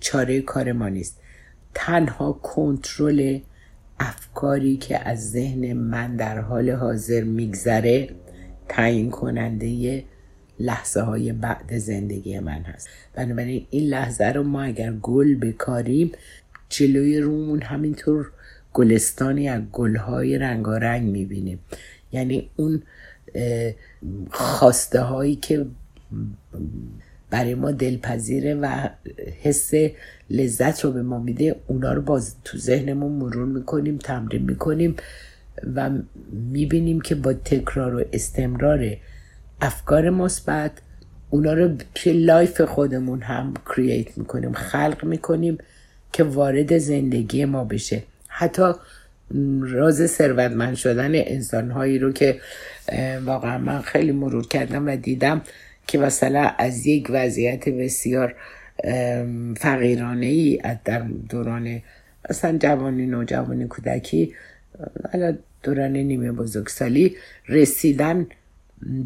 چاره 0.00 0.40
کار 0.40 0.72
ما 0.72 0.88
نیست. 0.88 1.20
تنها 1.74 2.32
کنترل 2.32 3.38
افکاری 4.00 4.76
که 4.76 5.08
از 5.08 5.30
ذهن 5.30 5.72
من 5.72 6.16
در 6.16 6.38
حال 6.38 6.70
حاضر 6.70 7.22
میگذره 7.22 8.08
تعیین 8.68 9.10
کننده 9.10 10.04
لحظه 10.60 11.00
های 11.00 11.32
بعد 11.32 11.78
زندگی 11.78 12.38
من 12.38 12.62
هست. 12.62 12.88
بنابراین 13.14 13.66
این 13.70 13.88
لحظه 13.88 14.24
رو 14.24 14.42
ما 14.42 14.62
اگر 14.62 14.92
گل 14.92 15.34
بکاریم 15.34 16.12
جلوی 16.68 17.20
رومون 17.20 17.62
همینطور 17.62 18.30
گلستانی 18.72 19.48
از 19.48 19.62
گلهای 19.72 20.38
رنگارنگ 20.38 21.10
می‌بینیم 21.10 21.58
یعنی 22.12 22.50
اون 22.56 22.82
خواسته 24.30 25.00
هایی 25.00 25.36
که 25.36 25.66
برای 27.30 27.54
ما 27.54 27.70
دلپذیره 27.70 28.54
و 28.54 28.88
حس 29.42 29.70
لذت 30.30 30.84
رو 30.84 30.92
به 30.92 31.02
ما 31.02 31.18
میده 31.18 31.56
اونا 31.66 31.92
رو 31.92 32.02
باز 32.02 32.34
تو 32.44 32.58
ذهنمون 32.58 33.12
مرور 33.12 33.46
می‌کنیم 33.46 33.98
تمرین 33.98 34.42
می‌کنیم 34.42 34.96
و 35.74 35.90
می‌بینیم 36.32 37.00
که 37.00 37.14
با 37.14 37.32
تکرار 37.32 37.94
و 37.94 38.04
استمرار 38.12 38.96
افکار 39.60 40.10
مثبت 40.10 40.72
اونا 41.30 41.52
رو 41.52 41.76
توی 41.94 42.12
life 42.12 42.60
خودمون 42.60 43.22
هم 43.22 43.54
create 43.66 44.18
می‌کنیم 44.18 44.52
خلق 44.52 45.04
می‌کنیم. 45.04 45.58
که 46.12 46.24
وارد 46.24 46.78
زندگی 46.78 47.44
ما 47.44 47.64
بشه. 47.64 48.02
حتی 48.28 48.72
راز 49.60 50.06
ثروتمند 50.06 50.74
شدن 50.74 51.10
انسانهایی 51.14 51.98
رو 51.98 52.12
که 52.12 52.40
واقعا 53.24 53.58
من 53.58 53.82
خیلی 53.82 54.12
مرور 54.12 54.48
کردم 54.48 54.86
و 54.86 54.96
دیدم 54.96 55.42
که 55.86 55.98
مثلا 55.98 56.50
از 56.58 56.86
یک 56.86 57.06
وضعیت 57.10 57.68
بسیار 57.68 58.34
فقیرانه 59.56 60.26
ای 60.26 60.60
در 60.84 60.98
دوران 61.28 61.82
مثلا 62.30 62.58
جوانی 62.58 63.06
نوجوانی 63.06 63.66
کودکی 63.66 64.34
حالا 65.12 65.36
دوران 65.62 65.96
نیمه 65.96 66.32
بزرگسالی 66.32 67.16
رسیدن 67.48 68.26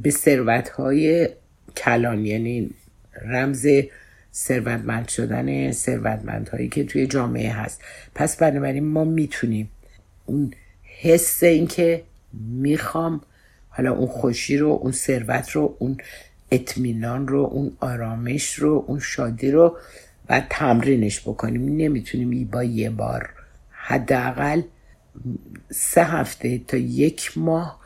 به 0.03 0.11
ثروت 0.11 0.69
های 0.69 1.29
کلان 1.77 2.27
یعنی 2.27 2.71
رمز 3.23 3.67
ثروتمند 4.35 5.09
شدن 5.09 5.73
ثروتمند 5.73 6.49
هایی 6.49 6.69
که 6.69 6.85
توی 6.85 7.07
جامعه 7.07 7.53
هست. 7.53 7.81
پس 8.15 8.37
بنابراین 8.37 8.85
ما 8.85 9.05
می‌تونیم 9.05 9.71
اون 10.27 10.55
حس 10.83 11.43
این 11.43 11.67
که 11.67 12.03
می‌خوام 12.33 13.21
حالا 13.69 13.93
اون 13.93 14.07
خوشی 14.07 14.57
رو 14.57 14.69
اون 14.69 14.93
ثروت 14.93 15.51
رو 15.51 15.77
اون 15.79 15.97
اطمینان 16.51 17.29
رو 17.29 17.41
اون 17.41 17.77
آرامش 17.81 18.55
رو 18.55 18.85
اون 18.87 19.01
شادی 19.01 19.51
رو 19.51 19.79
و 20.29 20.43
تمرینش 20.51 21.21
بکنیم. 21.21 21.77
نمی‌تونیم 21.77 22.49
با 22.53 22.65
یه 22.65 22.91
بار 22.91 23.31
حداقل 23.71 24.63
سه 25.71 26.05
هفته 26.05 26.59
تا 26.59 26.77
یک 26.77 27.33
ماه 27.37 27.80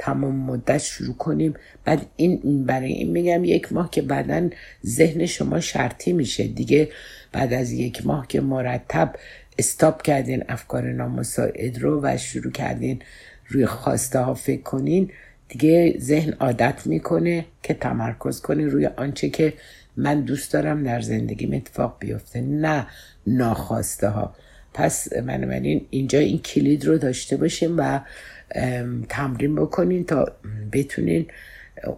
تمام 0.00 0.36
مدت 0.36 0.78
شروع 0.78 1.16
کنیم. 1.16 1.54
بعد 1.84 2.06
این 2.16 2.64
برای 2.64 2.92
این 2.92 3.10
میگم 3.10 3.44
یک 3.44 3.72
ماه 3.72 3.90
که 3.90 4.02
بعدا 4.02 4.48
ذهن 4.86 5.26
شما 5.26 5.60
شرطی 5.60 6.12
میشه. 6.12 6.46
دیگه 6.46 6.88
بعد 7.32 7.52
از 7.52 7.72
یک 7.72 8.06
ماه 8.06 8.26
که 8.26 8.40
مرتب 8.40 9.14
استاپ 9.58 10.02
کردین 10.02 10.44
افکار 10.48 10.92
نامساعد 10.92 11.78
رو 11.78 12.00
و 12.02 12.16
شروع 12.16 12.52
کردین 12.52 13.02
روی 13.48 13.66
خواسته 13.66 14.18
ها 14.18 14.34
فکر 14.34 14.62
کنین 14.62 15.10
دیگه 15.48 15.96
ذهن 15.98 16.32
عادت 16.32 16.86
می‌کنه 16.86 17.44
که 17.62 17.74
تمرکز 17.74 18.40
کنه 18.40 18.66
روی 18.66 18.86
آنچه 18.86 19.28
که 19.28 19.52
من 19.96 20.20
دوست 20.20 20.52
دارم 20.52 20.84
در 20.84 21.00
زندگیم 21.00 21.52
اتفاق 21.54 21.96
بیفته 22.00 22.40
نه 22.40 22.86
ناخواسته 23.26 24.08
ها 24.08 24.34
پس 24.74 25.12
من 25.12 25.80
اینجا 25.90 26.18
این 26.18 26.38
کلید 26.38 26.84
رو 26.84 26.98
داشته 26.98 27.36
باشیم 27.36 27.74
و 27.78 28.00
تمرین 29.08 29.54
بکنین 29.54 30.04
تا 30.04 30.32
بتونین 30.72 31.26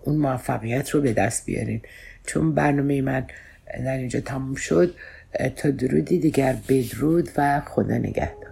اون 0.03 0.17
موفقیت 0.17 0.91
رو 0.91 1.01
به 1.01 1.13
دست 1.13 1.47
بیارین. 1.47 1.81
چون 2.27 2.55
برنامه 2.55 3.03
من 3.03 3.27
در 3.85 3.97
اینجا 3.97 4.21
تموم 4.21 4.55
شد 4.55 4.95
تا 5.57 5.71
درودی 5.71 6.19
دیگر 6.19 6.57
بدرود 6.69 7.29
و 7.37 7.61
خدا 7.67 7.99
نگهدار. 7.99 8.52